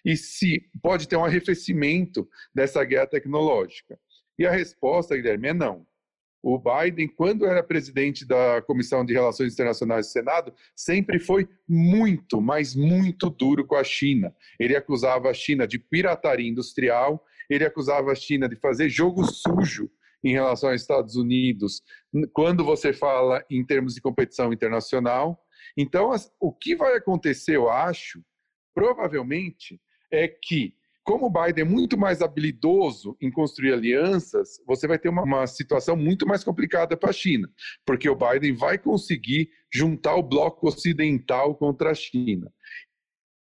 e 0.04 0.15
se 0.15 0.70
pode 0.84 1.08
ter 1.08 1.15
um 1.15 1.26
arrefecimento 1.26 2.28
dessa 2.54 2.84
guerra 2.84 3.08
tecnológica? 3.08 3.98
E 4.38 4.46
a 4.46 4.52
resposta, 4.52 5.15
Guilherme, 5.15 5.48
é 5.48 5.54
não. 5.54 5.86
O 6.47 6.60
Biden, 6.60 7.08
quando 7.08 7.47
era 7.47 7.63
presidente 7.63 8.23
da 8.23 8.62
Comissão 8.62 9.03
de 9.03 9.12
Relações 9.12 9.51
Internacionais 9.51 10.05
do 10.05 10.12
Senado, 10.12 10.53
sempre 10.75 11.17
foi 11.17 11.49
muito, 11.67 12.39
mas 12.39 12.75
muito 12.75 13.31
duro 13.31 13.65
com 13.65 13.73
a 13.73 13.84
China. 13.84 14.31
Ele 14.60 14.75
acusava 14.75 15.27
a 15.27 15.34
China 15.34 15.67
de 15.67 15.79
pirataria 15.79 16.47
industrial, 16.47 17.25
ele 17.49 17.65
acusava 17.65 18.12
a 18.12 18.15
China 18.15 18.47
de 18.47 18.55
fazer 18.58 18.89
jogo 18.89 19.25
sujo 19.25 19.89
em 20.23 20.34
relação 20.34 20.69
aos 20.69 20.81
Estados 20.81 21.15
Unidos, 21.15 21.81
quando 22.31 22.63
você 22.63 22.93
fala 22.93 23.43
em 23.49 23.65
termos 23.65 23.95
de 23.95 24.01
competição 24.01 24.53
internacional. 24.53 25.43
Então, 25.75 26.12
o 26.39 26.53
que 26.53 26.75
vai 26.75 26.95
acontecer, 26.95 27.55
eu 27.55 27.71
acho, 27.71 28.23
provavelmente, 28.71 29.81
é 30.12 30.27
que 30.27 30.75
como 31.06 31.28
o 31.28 31.30
Biden 31.30 31.62
é 31.63 31.68
muito 31.68 31.98
mais 31.98 32.22
habilidoso 32.22 33.15
em 33.22 33.30
construir 33.30 33.72
alianças, 33.72 34.60
você 34.65 34.88
vai 34.88 34.98
ter 34.98 35.08
uma, 35.08 35.22
uma 35.22 35.46
situação 35.46 35.96
muito 35.96 36.28
mais 36.28 36.44
complicada 36.44 36.98
para 36.98 37.12
a 37.12 37.13
China, 37.13 37.48
porque 37.86 38.10
o 38.10 38.18
Biden 38.18 38.54
vai 38.54 38.80
conseguir 38.80 39.50
juntar 39.72 40.15
o 40.15 40.24
bloco 40.24 40.68
ocidental 40.68 41.56
contra 41.56 41.91
a 41.91 41.94
China. 41.94 42.52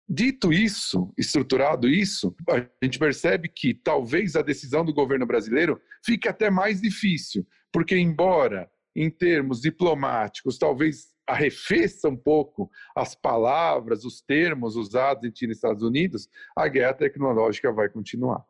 Dito 0.07 0.53
isso, 0.53 1.11
estruturado 1.17 1.89
isso, 1.89 2.37
a 2.51 2.85
gente 2.85 2.99
percebe 2.99 3.49
que 3.49 3.73
talvez 3.73 4.37
a 4.37 4.43
decisão 4.43 4.85
do 4.85 4.93
governo 4.93 5.27
brasileiro 5.27 5.81
fique 6.05 6.29
até 6.29 6.51
mais 6.51 6.83
difícil, 6.83 7.47
porque, 7.73 7.97
embora 7.97 8.71
em 8.95 9.09
termos 9.09 9.63
diplomáticos, 9.63 10.59
talvez 10.59 11.14
arrefeça 11.27 12.09
um 12.09 12.17
pouco 12.17 12.71
as 12.95 13.15
palavras, 13.15 14.05
os 14.05 14.21
termos 14.21 14.77
usados 14.77 15.25
em 15.25 15.35
China 15.35 15.53
e 15.53 15.55
Estados 15.55 15.83
Unidos, 15.83 16.29
a 16.57 16.69
guerra 16.69 16.95
tecnológica 16.95 17.73
vai 17.73 17.89
continuar. 17.89 18.45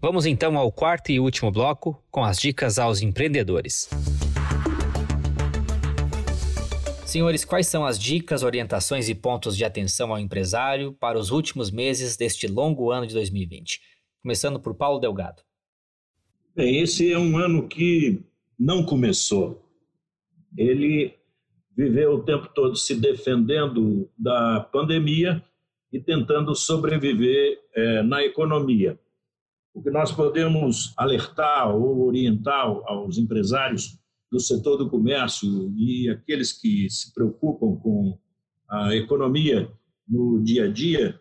Vamos 0.00 0.24
então 0.24 0.56
ao 0.56 0.72
quarto 0.72 1.12
e 1.12 1.20
último 1.20 1.50
bloco 1.50 2.02
com 2.10 2.24
as 2.24 2.38
dicas 2.38 2.78
aos 2.78 3.02
empreendedores. 3.02 3.90
Senhores, 7.04 7.44
quais 7.44 7.66
são 7.66 7.84
as 7.84 7.98
dicas, 7.98 8.42
orientações 8.42 9.08
e 9.08 9.14
pontos 9.14 9.56
de 9.56 9.64
atenção 9.64 10.12
ao 10.12 10.18
empresário 10.18 10.92
para 10.92 11.18
os 11.18 11.30
últimos 11.30 11.70
meses 11.70 12.16
deste 12.16 12.46
longo 12.46 12.90
ano 12.90 13.06
de 13.06 13.12
2020? 13.14 13.80
Começando 14.22 14.60
por 14.60 14.74
Paulo 14.74 15.00
Delgado. 15.00 15.42
Bem, 16.54 16.80
esse 16.80 17.12
é 17.12 17.18
um 17.18 17.36
ano 17.36 17.66
que 17.68 18.22
não 18.58 18.84
começou. 18.84 19.60
Ele 20.56 21.19
viveu 21.76 22.14
o 22.14 22.22
tempo 22.22 22.48
todo 22.54 22.76
se 22.76 22.94
defendendo 22.94 24.08
da 24.18 24.60
pandemia 24.60 25.42
e 25.92 26.00
tentando 26.00 26.54
sobreviver 26.54 27.58
é, 27.74 28.02
na 28.02 28.24
economia. 28.24 28.98
O 29.72 29.82
que 29.82 29.90
nós 29.90 30.12
podemos 30.12 30.92
alertar 30.96 31.74
ou 31.74 32.06
orientar 32.06 32.66
aos 32.66 33.18
empresários 33.18 33.98
do 34.30 34.38
setor 34.38 34.76
do 34.76 34.88
comércio 34.88 35.72
e 35.76 36.08
aqueles 36.08 36.52
que 36.52 36.88
se 36.88 37.12
preocupam 37.12 37.76
com 37.76 38.18
a 38.68 38.94
economia 38.94 39.70
no 40.08 40.42
dia 40.42 40.66
a 40.66 40.68
dia 40.68 41.20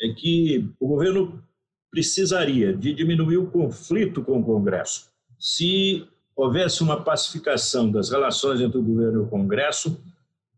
é 0.00 0.08
que 0.12 0.68
o 0.78 0.88
governo 0.88 1.42
precisaria 1.90 2.72
de 2.72 2.92
diminuir 2.92 3.36
o 3.36 3.50
conflito 3.50 4.22
com 4.22 4.40
o 4.40 4.44
Congresso. 4.44 5.10
Se 5.38 6.06
houvesse 6.36 6.82
uma 6.82 7.02
pacificação 7.02 7.90
das 7.90 8.10
relações 8.10 8.60
entre 8.60 8.78
o 8.78 8.82
governo 8.82 9.20
e 9.20 9.24
o 9.24 9.28
Congresso, 9.28 10.02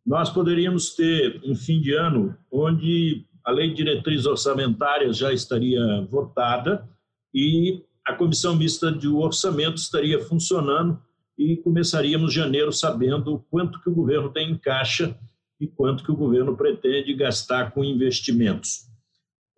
nós 0.04 0.30
poderíamos 0.30 0.94
ter 0.94 1.40
um 1.44 1.54
fim 1.54 1.80
de 1.80 1.92
ano 1.92 2.36
onde 2.50 3.26
a 3.44 3.50
lei 3.50 3.68
de 3.68 3.76
diretrizes 3.76 4.26
orçamentárias 4.26 5.16
já 5.16 5.32
estaria 5.32 5.80
votada 6.10 6.88
e 7.34 7.82
a 8.06 8.14
comissão 8.14 8.56
mista 8.56 8.90
de 8.90 9.08
orçamento 9.08 9.76
estaria 9.76 10.20
funcionando 10.20 11.00
e 11.38 11.56
começaríamos 11.56 12.32
janeiro 12.32 12.72
sabendo 12.72 13.44
quanto 13.50 13.80
que 13.80 13.90
o 13.90 13.94
governo 13.94 14.30
tem 14.30 14.52
em 14.52 14.58
caixa 14.58 15.18
e 15.60 15.66
quanto 15.66 16.04
que 16.04 16.10
o 16.10 16.16
governo 16.16 16.56
pretende 16.56 17.12
gastar 17.14 17.72
com 17.72 17.84
investimentos. 17.84 18.86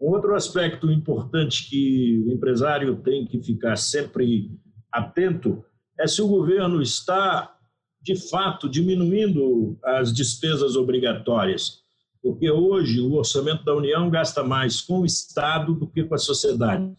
Um 0.00 0.08
outro 0.08 0.34
aspecto 0.34 0.90
importante 0.90 1.68
que 1.68 2.24
o 2.26 2.32
empresário 2.32 2.96
tem 2.96 3.26
que 3.26 3.42
ficar 3.42 3.76
sempre 3.76 4.50
atento 4.92 5.64
é 5.98 6.06
se 6.06 6.22
o 6.22 6.28
governo 6.28 6.80
está, 6.80 7.56
de 8.00 8.14
fato, 8.14 8.68
diminuindo 8.68 9.76
as 9.82 10.12
despesas 10.12 10.76
obrigatórias. 10.76 11.80
Porque 12.22 12.50
hoje 12.50 13.00
o 13.00 13.14
orçamento 13.14 13.64
da 13.64 13.74
União 13.74 14.08
gasta 14.08 14.44
mais 14.44 14.80
com 14.80 15.00
o 15.00 15.06
Estado 15.06 15.74
do 15.74 15.88
que 15.88 16.04
com 16.04 16.14
a 16.14 16.18
sociedade. 16.18 16.94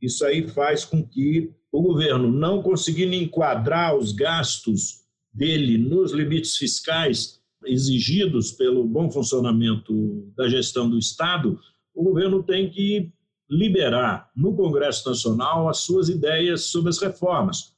Isso 0.00 0.24
aí 0.24 0.46
faz 0.46 0.84
com 0.84 1.06
que 1.06 1.50
o 1.72 1.82
governo, 1.82 2.30
não 2.30 2.62
conseguindo 2.62 3.14
enquadrar 3.14 3.96
os 3.96 4.12
gastos 4.12 5.04
dele 5.32 5.76
nos 5.76 6.12
limites 6.12 6.56
fiscais 6.56 7.40
exigidos 7.64 8.52
pelo 8.52 8.84
bom 8.84 9.10
funcionamento 9.10 10.32
da 10.36 10.48
gestão 10.48 10.88
do 10.88 10.98
Estado, 10.98 11.58
o 11.94 12.04
governo 12.04 12.42
tem 12.42 12.70
que 12.70 13.12
liberar 13.50 14.30
no 14.36 14.54
Congresso 14.54 15.08
Nacional 15.08 15.68
as 15.68 15.78
suas 15.78 16.08
ideias 16.08 16.64
sobre 16.64 16.90
as 16.90 16.98
reformas 16.98 17.75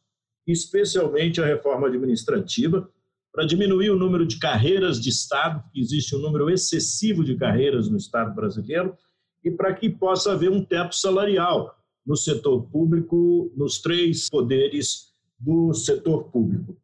especialmente 0.52 1.40
a 1.40 1.46
reforma 1.46 1.88
administrativa, 1.88 2.88
para 3.32 3.46
diminuir 3.46 3.90
o 3.90 3.98
número 3.98 4.26
de 4.26 4.38
carreiras 4.38 5.00
de 5.00 5.10
Estado, 5.10 5.62
que 5.72 5.80
existe 5.80 6.16
um 6.16 6.20
número 6.20 6.50
excessivo 6.50 7.22
de 7.22 7.36
carreiras 7.36 7.88
no 7.88 7.96
Estado 7.96 8.34
brasileiro, 8.34 8.96
e 9.44 9.50
para 9.50 9.72
que 9.74 9.88
possa 9.88 10.32
haver 10.32 10.50
um 10.50 10.64
teto 10.64 10.94
salarial. 10.94 11.76
no 12.06 12.16
setor 12.16 12.62
público, 12.70 13.52
nos 13.54 13.82
três 13.82 14.30
poderes 14.30 15.08
do 15.38 15.74
setor 15.74 16.30
público. 16.30 16.74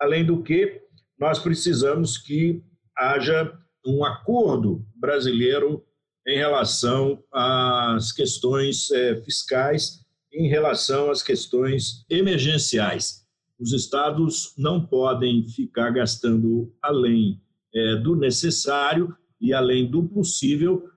Além 0.00 0.26
do 0.26 0.42
que, 0.42 0.82
nós 1.16 1.38
precisamos 1.38 2.18
que 2.18 2.60
haja 2.98 3.56
um 3.86 4.04
acordo 4.04 4.84
brasileiro 4.96 5.84
em 6.26 6.36
relação 6.36 7.22
às 7.32 8.10
questões 8.10 8.90
é, 8.90 9.20
fiscais, 9.22 10.01
em 10.32 10.48
relação 10.48 11.10
às 11.10 11.22
questões 11.22 12.04
emergenciais. 12.08 13.22
Os 13.60 13.72
estados 13.72 14.54
não 14.56 14.84
podem 14.84 15.44
ficar 15.44 15.90
gastando 15.90 16.72
além 16.82 17.40
é, 17.74 17.96
do 17.96 18.16
necessário 18.16 19.14
e 19.40 19.52
além 19.52 19.90
do 19.90 20.04
possível, 20.04 20.88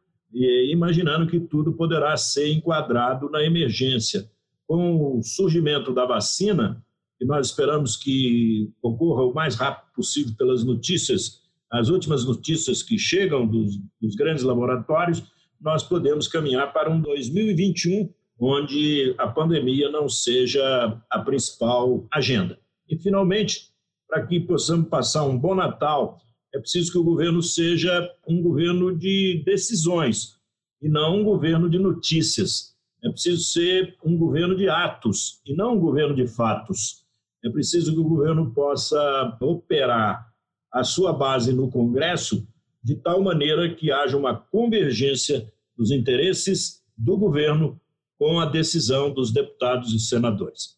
imaginando 0.70 1.28
que 1.28 1.40
tudo 1.40 1.74
poderá 1.74 2.16
ser 2.18 2.52
enquadrado 2.52 3.30
na 3.30 3.44
emergência. 3.44 4.30
Com 4.68 5.18
o 5.18 5.24
surgimento 5.24 5.94
da 5.94 6.06
vacina, 6.06 6.84
e 7.20 7.26
nós 7.26 7.48
esperamos 7.48 7.96
que 7.96 8.72
ocorra 8.82 9.24
o 9.24 9.34
mais 9.34 9.56
rápido 9.56 9.94
possível 9.94 10.36
pelas 10.38 10.64
notícias, 10.64 11.42
as 11.72 11.90
últimas 11.90 12.26
notícias 12.26 12.84
que 12.84 12.98
chegam 12.98 13.48
dos, 13.48 13.78
dos 14.02 14.16
grandes 14.16 14.44
laboratórios, 14.44 15.24
nós 15.60 15.84
podemos 15.84 16.28
caminhar 16.28 16.72
para 16.74 16.92
um 16.92 17.02
2021 17.02 18.14
onde 18.40 19.16
a 19.18 19.28
pandemia 19.28 19.90
não 19.90 20.10
seja 20.10 21.02
a 21.10 21.20
principal 21.20 22.06
agenda. 22.12 22.60
E, 22.90 22.98
finalmente, 22.98 23.70
para 24.08 24.26
que 24.26 24.40
possamos 24.40 24.90
passar 24.90 25.24
um 25.24 25.38
bom 25.38 25.56
Natal, 25.56 26.20
é 26.54 26.60
preciso 26.60 26.92
que 26.92 26.98
o 26.98 27.04
governo 27.04 27.42
seja 27.42 28.10
um 28.28 28.42
governo 28.42 28.96
de 28.96 29.44
decisões 29.46 30.36
e 30.82 30.90
não 30.90 31.20
um 31.20 31.24
governo 31.24 31.70
de 31.70 31.80
notícias. 31.80 32.76
É 33.04 33.10
preciso 33.10 33.44
ser 33.44 33.96
um 34.04 34.18
governo 34.18 34.56
de 34.56 34.70
atos 34.70 35.42
e 35.46 35.54
não 35.54 35.74
um 35.74 35.80
governo 35.80 36.16
de 36.16 36.28
fatos. 36.28 37.06
É 37.44 37.50
preciso 37.50 37.94
que 37.94 38.00
o 38.00 38.08
governo 38.08 38.52
possa 38.54 39.38
operar 39.42 40.32
a 40.72 40.84
sua 40.84 41.14
base 41.14 41.54
no 41.54 41.70
Congresso 41.70 42.48
de 42.84 42.96
tal 42.96 43.22
maneira 43.22 43.74
que 43.74 43.92
haja 43.92 44.16
uma 44.16 44.36
convergência 44.36 45.52
dos 45.76 45.92
interesses 45.92 46.84
do 46.98 47.18
governo 47.18 47.80
com 48.18 48.40
a 48.40 48.46
decisão 48.46 49.14
dos 49.14 49.32
deputados 49.32 49.94
e 49.94 50.00
senadores. 50.00 50.78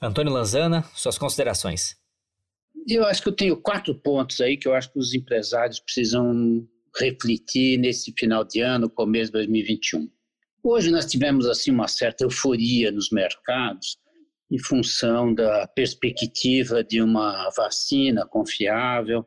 Antônio 0.00 0.32
Lanzana, 0.32 0.82
suas 0.94 1.18
considerações. 1.18 1.96
Eu 2.86 3.04
acho 3.04 3.22
que 3.22 3.28
eu 3.28 3.34
tenho 3.34 3.56
quatro 3.60 3.94
pontos 3.94 4.40
aí 4.40 4.56
que 4.56 4.68
eu 4.68 4.74
acho 4.74 4.92
que 4.92 4.98
os 4.98 5.14
empresários 5.14 5.80
precisam 5.80 6.66
refletir 6.98 7.78
nesse 7.78 8.12
final 8.16 8.44
de 8.44 8.60
ano, 8.60 8.88
começo 8.88 9.26
de 9.26 9.38
2021. 9.38 10.08
Hoje 10.62 10.90
nós 10.90 11.06
tivemos 11.06 11.46
assim 11.46 11.70
uma 11.70 11.88
certa 11.88 12.24
euforia 12.24 12.90
nos 12.90 13.10
mercados 13.10 13.98
em 14.50 14.58
função 14.58 15.34
da 15.34 15.66
perspectiva 15.68 16.82
de 16.84 17.02
uma 17.02 17.50
vacina 17.56 18.26
confiável. 18.26 19.26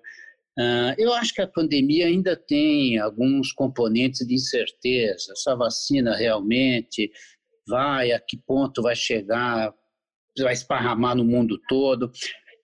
Uh, 0.60 0.91
eu 0.97 1.14
acho 1.14 1.34
que 1.34 1.41
a 1.41 1.47
pandemia 1.47 2.07
ainda 2.07 2.36
tem 2.36 2.99
alguns 2.99 3.53
componentes 3.53 4.28
de 4.28 4.34
incerteza. 4.34 5.32
Essa 5.32 5.55
vacina 5.55 6.14
realmente 6.18 7.10
vai, 7.66 8.12
a 8.12 8.20
que 8.20 8.36
ponto 8.36 8.82
vai 8.82 8.93
chegar, 8.93 9.74
vai 10.38 10.51
esparramar 10.51 11.16
no 11.16 11.24
mundo 11.24 11.57
todo. 11.70 12.12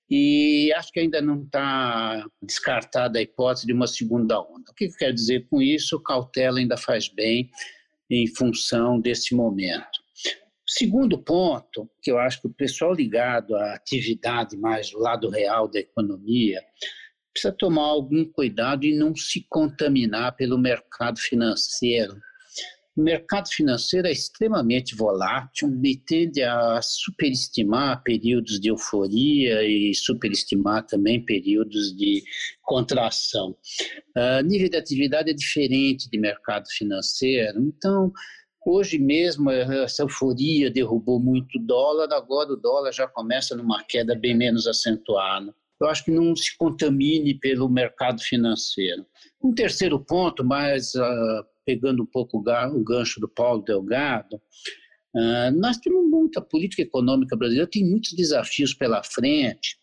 E 0.09 0.73
acho 0.75 0.91
que 0.91 0.99
ainda 0.99 1.21
não 1.21 1.43
está 1.43 2.27
descartada 2.41 3.17
a 3.17 3.21
hipótese 3.21 3.65
de 3.65 3.71
uma 3.71 3.87
segunda 3.87 4.41
onda. 4.41 4.71
O 4.71 4.73
que 4.75 4.85
eu 4.85 4.91
quero 4.99 5.13
dizer 5.13 5.47
com 5.49 5.61
isso? 5.61 6.03
Cautela 6.03 6.59
ainda 6.59 6.75
faz 6.75 7.07
bem 7.07 7.49
em 8.11 8.27
função 8.27 8.99
desse 8.99 9.33
momento. 9.33 10.03
Segundo 10.67 11.17
ponto, 11.17 11.89
que 12.01 12.11
eu 12.11 12.19
acho 12.19 12.41
que 12.41 12.47
o 12.47 12.53
pessoal 12.53 12.93
ligado 12.93 13.55
à 13.55 13.75
atividade 13.75 14.57
mais 14.57 14.89
do 14.89 14.99
lado 14.99 15.29
real 15.29 15.69
da 15.69 15.79
economia 15.79 16.59
precisa 17.35 17.51
tomar 17.51 17.83
algum 17.83 18.23
cuidado 18.23 18.85
e 18.85 18.97
não 18.97 19.13
se 19.13 19.45
contaminar 19.49 20.35
pelo 20.37 20.57
mercado 20.57 21.19
financeiro. 21.19 22.15
O 22.95 23.01
mercado 23.01 23.49
financeiro 23.49 24.07
é 24.07 24.11
extremamente 24.13 24.95
volátil 24.95 25.69
e 25.83 25.97
tende 25.97 26.41
a 26.41 26.81
superestimar 26.81 28.01
períodos 28.03 28.57
de 28.57 28.69
euforia 28.69 29.63
e 29.63 29.93
superestimar 29.93 30.85
também 30.85 31.23
períodos 31.23 31.93
de 31.93 32.23
contração. 32.63 33.49
O 34.15 34.39
uh, 34.39 34.41
nível 34.41 34.69
de 34.69 34.77
atividade 34.77 35.29
é 35.29 35.33
diferente 35.33 36.09
de 36.09 36.17
mercado 36.17 36.65
financeiro, 36.69 37.61
então 37.61 38.11
Hoje 38.67 38.97
mesmo, 38.97 39.51
essa 39.51 40.01
euforia 40.01 40.71
derrubou 40.71 41.19
muito 41.19 41.59
o 41.59 41.61
dólar, 41.61 42.11
agora 42.11 42.51
o 42.51 42.55
dólar 42.55 42.91
já 42.91 43.07
começa 43.07 43.55
numa 43.55 43.83
queda 43.83 44.15
bem 44.15 44.35
menos 44.35 44.65
acentuada. 44.65 45.53
Eu 45.85 45.91
acho 45.91 46.05
que 46.05 46.11
não 46.11 46.35
se 46.35 46.57
contamine 46.57 47.37
pelo 47.39 47.69
mercado 47.69 48.21
financeiro. 48.21 49.05
Um 49.43 49.53
terceiro 49.53 49.99
ponto, 50.03 50.43
mas 50.43 50.95
uh, 50.95 51.45
pegando 51.65 52.03
um 52.03 52.05
pouco 52.05 52.39
o 52.39 52.83
gancho 52.83 53.19
do 53.19 53.29
Paulo 53.29 53.63
Delgado, 53.63 54.35
uh, 54.35 55.51
nós 55.59 55.77
temos 55.77 56.09
muita 56.09 56.41
política 56.41 56.81
econômica 56.81 57.35
brasileira, 57.35 57.69
tem 57.69 57.87
muitos 57.87 58.13
desafios 58.13 58.73
pela 58.73 59.03
frente, 59.03 59.77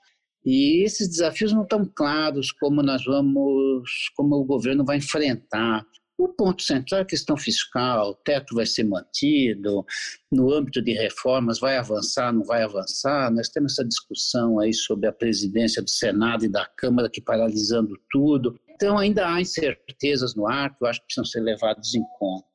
e 0.44 0.84
esses 0.84 1.08
desafios 1.08 1.52
não 1.52 1.62
estão 1.62 1.88
claros 1.94 2.50
como 2.50 2.82
nós 2.82 3.04
vamos, 3.04 4.10
como 4.16 4.34
o 4.36 4.44
governo 4.44 4.84
vai 4.84 4.96
enfrentar. 4.96 5.86
O 6.22 6.28
ponto 6.28 6.62
central 6.62 7.00
é 7.00 7.02
a 7.02 7.06
questão 7.06 7.36
fiscal, 7.36 8.10
o 8.10 8.14
teto 8.14 8.54
vai 8.54 8.64
ser 8.64 8.84
mantido, 8.84 9.84
no 10.30 10.52
âmbito 10.52 10.80
de 10.80 10.92
reformas 10.92 11.58
vai 11.58 11.76
avançar, 11.76 12.32
não 12.32 12.44
vai 12.44 12.62
avançar, 12.62 13.28
nós 13.32 13.48
temos 13.48 13.72
essa 13.72 13.84
discussão 13.84 14.60
aí 14.60 14.72
sobre 14.72 15.08
a 15.08 15.12
presidência 15.12 15.82
do 15.82 15.90
Senado 15.90 16.44
e 16.44 16.48
da 16.48 16.64
Câmara 16.64 17.10
que 17.10 17.20
paralisando 17.20 18.00
tudo, 18.08 18.56
então 18.70 18.98
ainda 18.98 19.28
há 19.28 19.40
incertezas 19.40 20.36
no 20.36 20.46
ar 20.46 20.70
que 20.70 20.84
eu 20.84 20.88
acho 20.88 21.00
que 21.00 21.06
precisam 21.06 21.24
ser 21.24 21.40
levadas 21.40 21.92
em 21.92 22.04
conta. 22.16 22.46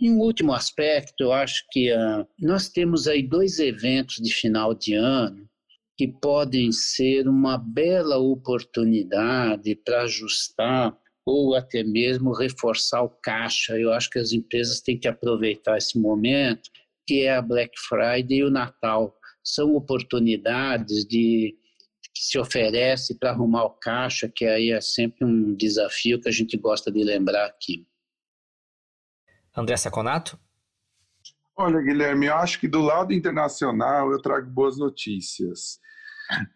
E 0.00 0.10
um 0.10 0.18
último 0.18 0.52
aspecto, 0.52 1.22
eu 1.22 1.32
acho 1.32 1.64
que 1.70 1.92
uh, 1.92 2.26
nós 2.40 2.68
temos 2.68 3.06
aí 3.06 3.22
dois 3.22 3.60
eventos 3.60 4.16
de 4.16 4.34
final 4.34 4.74
de 4.74 4.94
ano 4.94 5.48
que 5.96 6.08
podem 6.08 6.72
ser 6.72 7.28
uma 7.28 7.56
bela 7.56 8.18
oportunidade 8.18 9.76
para 9.76 10.02
ajustar 10.02 10.98
ou 11.26 11.56
até 11.56 11.82
mesmo 11.82 12.32
reforçar 12.32 13.02
o 13.02 13.08
caixa. 13.08 13.76
Eu 13.76 13.92
acho 13.92 14.08
que 14.08 14.18
as 14.18 14.32
empresas 14.32 14.80
têm 14.80 14.96
que 14.96 15.08
aproveitar 15.08 15.76
esse 15.76 15.98
momento, 15.98 16.70
que 17.04 17.22
é 17.22 17.34
a 17.34 17.42
Black 17.42 17.72
Friday 17.88 18.38
e 18.38 18.44
o 18.44 18.50
Natal. 18.50 19.12
São 19.42 19.74
oportunidades 19.74 21.04
de 21.04 21.56
que 22.14 22.22
se 22.22 22.38
oferece 22.38 23.18
para 23.18 23.30
arrumar 23.30 23.64
o 23.64 23.70
caixa, 23.70 24.30
que 24.32 24.46
aí 24.46 24.70
é 24.70 24.80
sempre 24.80 25.24
um 25.24 25.54
desafio 25.54 26.20
que 26.20 26.28
a 26.28 26.32
gente 26.32 26.56
gosta 26.56 26.90
de 26.90 27.02
lembrar 27.02 27.46
aqui. 27.46 27.86
André 29.54 29.76
Saconato? 29.76 30.38
Olha, 31.58 31.80
Guilherme, 31.80 32.26
eu 32.26 32.36
acho 32.36 32.60
que 32.60 32.68
do 32.68 32.80
lado 32.80 33.12
internacional 33.12 34.12
eu 34.12 34.20
trago 34.20 34.48
boas 34.50 34.78
notícias. 34.78 35.80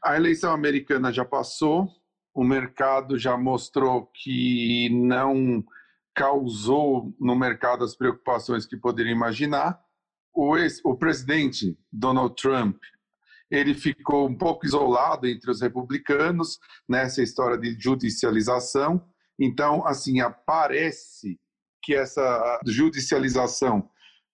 A 0.05 0.17
eleição 0.17 0.53
americana 0.53 1.13
já 1.13 1.25
passou, 1.25 1.89
o 2.35 2.45
mercado 2.45 3.19
já 3.19 3.37
mostrou 3.37 4.07
que 4.07 4.89
não 4.91 5.65
causou 6.15 7.15
no 7.19 7.35
mercado 7.35 7.85
as 7.85 7.97
preocupações 7.97 8.67
que 8.67 8.77
poderia 8.77 9.13
imaginar. 9.13 9.81
O, 10.33 10.57
ex, 10.57 10.81
o 10.85 10.97
presidente 10.97 11.77
Donald 11.93 12.35
Trump 12.41 12.77
ele 13.51 13.75
ficou 13.75 14.29
um 14.29 14.35
pouco 14.35 14.65
isolado 14.65 15.27
entre 15.27 15.51
os 15.51 15.61
republicanos 15.61 16.59
nessa 16.89 17.21
história 17.21 17.59
de 17.59 17.77
judicialização. 17.79 19.05
Então, 19.39 19.85
assim, 19.85 20.21
aparece 20.21 21.39
que 21.83 21.95
essa 21.95 22.61
judicialização 22.65 23.91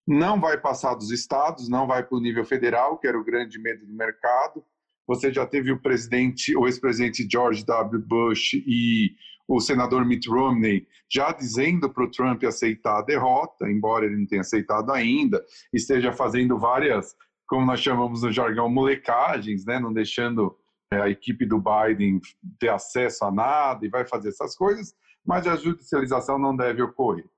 não 0.07 0.38
vai 0.38 0.61
passar 0.61 0.94
dos 0.94 1.11
estados, 1.11 1.68
não 1.68 1.86
vai 1.86 2.05
para 2.05 2.16
o 2.16 2.20
nível 2.20 2.44
federal, 2.44 2.99
que 2.99 3.09
era 3.09 3.18
o 3.18 3.24
grande 3.24 3.59
medo 3.59 3.86
do 3.86 3.92
mercado. 3.94 4.64
Você 5.07 5.33
já 5.33 5.47
teve 5.47 5.71
o 5.73 5.81
presidente, 5.81 6.57
o 6.57 6.67
ex-presidente 6.67 7.27
George 7.31 7.65
W. 7.65 8.03
Bush 8.07 8.55
e 8.55 9.15
o 9.49 9.61
senador 9.61 10.05
Mitt 10.05 10.29
Romney 10.29 10.87
já 11.09 11.33
dizendo 11.33 11.89
para 11.89 12.05
o 12.05 12.11
Trump 12.11 12.43
aceitar 12.45 12.99
a 12.99 13.03
derrota, 13.03 13.71
embora 13.71 14.07
ele 14.07 14.17
não 14.17 14.27
tenha 14.27 14.41
aceitado 14.41 14.91
ainda, 14.91 15.45
esteja 15.73 16.13
fazendo 16.13 16.59
várias, 16.59 17.15
como 17.47 17.65
nós 17.65 17.81
chamamos 17.81 18.23
no 18.23 18.33
jargão, 18.33 18.69
molecagens, 18.69 19.65
né? 19.65 19.79
não 19.79 19.93
deixando 19.93 20.57
é, 20.93 21.01
a 21.01 21.09
equipe 21.09 21.47
do 21.47 21.63
Biden 21.63 22.21
ter 22.59 22.71
acesso 22.71 23.25
a 23.25 23.31
nada 23.31 23.87
e 23.87 23.89
vai 23.89 24.05
fazer 24.05 24.31
essas 24.31 24.57
coisas, 24.57 24.95
mas 25.25 25.47
a 25.47 25.57
judicialização 25.57 26.39
não 26.39 26.57
deve 26.57 26.83
ocorrer. 26.83 27.29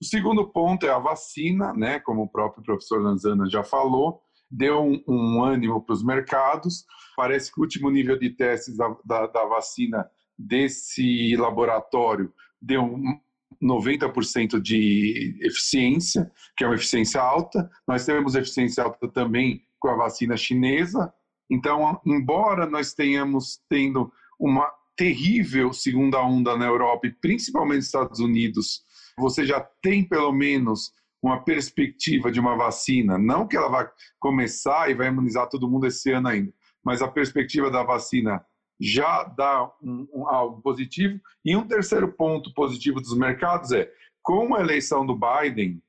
O 0.00 0.04
segundo 0.04 0.48
ponto 0.48 0.86
é 0.86 0.90
a 0.90 0.98
vacina, 0.98 1.74
né? 1.74 2.00
como 2.00 2.22
o 2.22 2.28
próprio 2.28 2.64
professor 2.64 3.02
Lanzana 3.02 3.48
já 3.50 3.62
falou, 3.62 4.22
deu 4.50 4.82
um, 4.82 5.02
um 5.06 5.44
ânimo 5.44 5.80
para 5.82 5.92
os 5.92 6.02
mercados. 6.02 6.84
Parece 7.16 7.52
que 7.52 7.60
o 7.60 7.62
último 7.62 7.90
nível 7.90 8.18
de 8.18 8.30
testes 8.30 8.76
da, 8.76 8.96
da, 9.04 9.26
da 9.26 9.44
vacina 9.44 10.08
desse 10.38 11.36
laboratório 11.36 12.32
deu 12.60 12.82
um, 12.82 13.18
90% 13.62 14.60
de 14.60 15.38
eficiência, 15.40 16.30
que 16.56 16.64
é 16.64 16.66
uma 16.66 16.76
eficiência 16.76 17.20
alta. 17.20 17.70
Nós 17.86 18.04
temos 18.04 18.34
eficiência 18.34 18.84
alta 18.84 19.08
também 19.08 19.62
com 19.78 19.88
a 19.88 19.96
vacina 19.96 20.36
chinesa. 20.36 21.12
Então, 21.50 22.00
embora 22.06 22.66
nós 22.66 22.94
tenhamos 22.94 23.60
tendo 23.68 24.10
uma 24.38 24.70
terrível 24.96 25.72
segunda 25.72 26.22
onda 26.22 26.56
na 26.56 26.66
Europa 26.66 27.06
e 27.06 27.12
principalmente 27.12 27.78
nos 27.78 27.86
Estados 27.86 28.20
Unidos, 28.20 28.84
você 29.18 29.44
já 29.44 29.60
tem 29.82 30.04
pelo 30.04 30.32
menos 30.32 30.92
uma 31.22 31.42
perspectiva 31.42 32.30
de 32.30 32.40
uma 32.40 32.56
vacina, 32.56 33.18
não 33.18 33.46
que 33.46 33.56
ela 33.56 33.68
vai 33.68 33.88
começar 34.18 34.90
e 34.90 34.94
vai 34.94 35.08
imunizar 35.08 35.48
todo 35.48 35.68
mundo 35.68 35.86
esse 35.86 36.10
ano 36.10 36.28
ainda, 36.28 36.52
mas 36.84 37.02
a 37.02 37.08
perspectiva 37.08 37.70
da 37.70 37.82
vacina 37.82 38.44
já 38.80 39.24
dá 39.24 39.70
um, 39.82 40.08
um, 40.14 40.26
algo 40.26 40.62
positivo. 40.62 41.20
E 41.44 41.54
um 41.54 41.66
terceiro 41.66 42.10
ponto 42.10 42.52
positivo 42.54 43.00
dos 43.00 43.16
mercados 43.16 43.72
é, 43.72 43.90
com 44.22 44.54
a 44.54 44.60
eleição 44.60 45.04
do 45.04 45.14
Biden, 45.18 45.82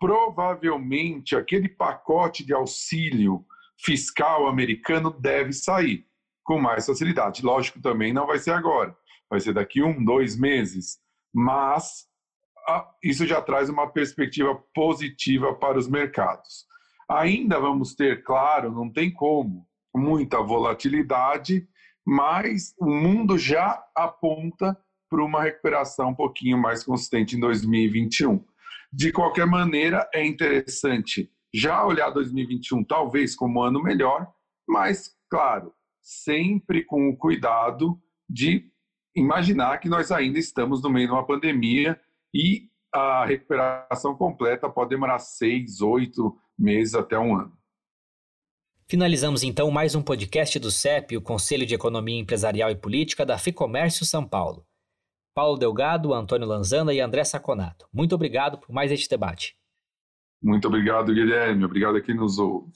provavelmente 0.00 1.36
aquele 1.36 1.68
pacote 1.68 2.44
de 2.44 2.52
auxílio 2.52 3.44
fiscal 3.78 4.48
americano 4.48 5.10
deve 5.12 5.52
sair 5.52 6.04
com 6.42 6.60
mais 6.60 6.84
facilidade. 6.84 7.44
Lógico, 7.44 7.80
também 7.80 8.12
não 8.12 8.26
vai 8.26 8.40
ser 8.40 8.50
agora, 8.50 8.96
vai 9.30 9.38
ser 9.38 9.54
daqui 9.54 9.80
um, 9.80 10.04
dois 10.04 10.36
meses, 10.36 10.98
mas 11.32 12.08
isso 13.02 13.26
já 13.26 13.40
traz 13.40 13.68
uma 13.68 13.90
perspectiva 13.90 14.54
positiva 14.74 15.54
para 15.54 15.78
os 15.78 15.88
mercados. 15.88 16.66
Ainda 17.08 17.58
vamos 17.58 17.94
ter, 17.94 18.22
claro, 18.22 18.70
não 18.70 18.90
tem 18.90 19.12
como, 19.12 19.66
muita 19.94 20.40
volatilidade, 20.42 21.66
mas 22.06 22.74
o 22.78 22.86
mundo 22.86 23.36
já 23.36 23.82
aponta 23.94 24.76
para 25.08 25.24
uma 25.24 25.42
recuperação 25.42 26.10
um 26.10 26.14
pouquinho 26.14 26.56
mais 26.56 26.82
consistente 26.82 27.36
em 27.36 27.40
2021. 27.40 28.42
De 28.92 29.12
qualquer 29.12 29.46
maneira, 29.46 30.08
é 30.14 30.24
interessante 30.24 31.30
já 31.54 31.84
olhar 31.84 32.10
2021 32.10 32.82
talvez 32.84 33.36
como 33.36 33.62
ano 33.62 33.82
melhor, 33.82 34.26
mas, 34.66 35.14
claro, 35.30 35.72
sempre 36.00 36.82
com 36.84 37.08
o 37.08 37.16
cuidado 37.16 38.00
de 38.28 38.70
imaginar 39.14 39.78
que 39.78 39.88
nós 39.88 40.10
ainda 40.10 40.38
estamos 40.38 40.82
no 40.82 40.88
meio 40.88 41.08
de 41.08 41.12
uma 41.12 41.26
pandemia 41.26 42.00
e 42.34 42.68
a 42.92 43.24
recuperação 43.24 44.14
completa 44.14 44.68
pode 44.68 44.90
demorar 44.90 45.18
seis, 45.18 45.80
oito 45.80 46.36
meses 46.58 46.94
até 46.94 47.18
um 47.18 47.36
ano. 47.36 47.56
Finalizamos 48.88 49.42
então 49.42 49.70
mais 49.70 49.94
um 49.94 50.02
podcast 50.02 50.58
do 50.58 50.70
CEP, 50.70 51.16
o 51.16 51.22
Conselho 51.22 51.64
de 51.64 51.74
Economia 51.74 52.20
Empresarial 52.20 52.70
e 52.70 52.76
Política 52.76 53.24
da 53.24 53.38
FEComércio 53.38 54.04
São 54.04 54.26
Paulo. 54.26 54.66
Paulo 55.34 55.56
Delgado, 55.56 56.12
Antônio 56.12 56.46
Lanzana 56.46 56.92
e 56.92 57.00
André 57.00 57.24
Saconato. 57.24 57.88
Muito 57.90 58.14
obrigado 58.14 58.58
por 58.58 58.70
mais 58.70 58.92
este 58.92 59.08
debate. 59.08 59.56
Muito 60.42 60.68
obrigado, 60.68 61.14
Guilherme. 61.14 61.64
Obrigado 61.64 61.96
a 61.96 62.02
quem 62.02 62.14
nos 62.14 62.38
ouve. 62.38 62.70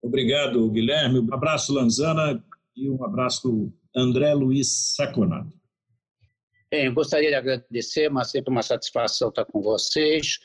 Obrigado, 0.00 0.70
Guilherme. 0.70 1.18
Um 1.18 1.34
abraço, 1.34 1.74
Lanzana, 1.74 2.44
e 2.76 2.88
um 2.88 3.02
abraço, 3.04 3.72
André 3.96 4.34
Luiz 4.34 4.94
Saconato. 4.94 5.52
Bem, 6.74 6.86
eu 6.86 6.92
gostaria 6.92 7.28
de 7.28 7.36
agradecer, 7.36 8.10
mas 8.10 8.32
sempre 8.32 8.50
uma 8.50 8.60
satisfação 8.60 9.28
estar 9.28 9.44
com 9.44 9.62
vocês. 9.62 10.40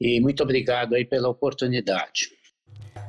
E 0.00 0.18
muito 0.18 0.42
obrigado 0.42 0.94
aí 0.94 1.04
pela 1.04 1.28
oportunidade. 1.28 2.30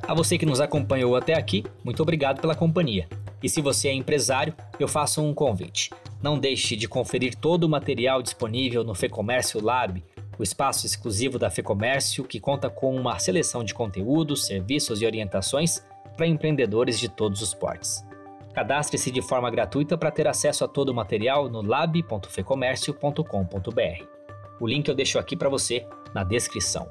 A 0.02 0.12
você 0.12 0.36
que 0.36 0.44
nos 0.44 0.60
acompanhou 0.60 1.16
até 1.16 1.32
aqui, 1.32 1.64
muito 1.82 2.02
obrigado 2.02 2.38
pela 2.38 2.54
companhia. 2.54 3.08
E 3.42 3.48
se 3.48 3.62
você 3.62 3.88
é 3.88 3.94
empresário, 3.94 4.54
eu 4.78 4.86
faço 4.86 5.22
um 5.22 5.32
convite. 5.32 5.88
Não 6.22 6.38
deixe 6.38 6.76
de 6.76 6.86
conferir 6.86 7.34
todo 7.34 7.64
o 7.64 7.68
material 7.68 8.20
disponível 8.20 8.84
no 8.84 8.94
Fecomércio 8.94 9.58
Lab, 9.64 10.04
o 10.38 10.42
espaço 10.42 10.84
exclusivo 10.84 11.38
da 11.38 11.48
Fecomércio 11.48 12.24
que 12.24 12.38
conta 12.38 12.68
com 12.68 12.94
uma 12.94 13.18
seleção 13.18 13.64
de 13.64 13.72
conteúdos, 13.72 14.44
serviços 14.44 15.00
e 15.00 15.06
orientações 15.06 15.82
para 16.14 16.26
empreendedores 16.26 17.00
de 17.00 17.08
todos 17.08 17.40
os 17.40 17.54
portes. 17.54 18.04
Cadastre-se 18.54 19.10
de 19.10 19.22
forma 19.22 19.50
gratuita 19.50 19.96
para 19.96 20.10
ter 20.10 20.26
acesso 20.26 20.64
a 20.64 20.68
todo 20.68 20.90
o 20.90 20.94
material 20.94 21.48
no 21.48 21.62
lab.fecomércio.com.br. 21.62 24.04
O 24.60 24.66
link 24.66 24.88
eu 24.88 24.94
deixo 24.94 25.18
aqui 25.18 25.34
para 25.36 25.48
você 25.48 25.86
na 26.14 26.24
descrição. 26.24 26.90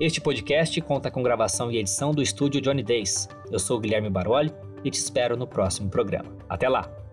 Este 0.00 0.20
podcast 0.20 0.80
conta 0.80 1.10
com 1.10 1.22
gravação 1.22 1.70
e 1.70 1.78
edição 1.78 2.12
do 2.12 2.20
estúdio 2.20 2.60
Johnny 2.60 2.82
Days. 2.82 3.28
Eu 3.50 3.60
sou 3.60 3.78
Guilherme 3.78 4.10
Baroli 4.10 4.52
e 4.82 4.90
te 4.90 4.98
espero 4.98 5.36
no 5.36 5.46
próximo 5.46 5.88
programa. 5.88 6.34
Até 6.48 6.68
lá! 6.68 7.03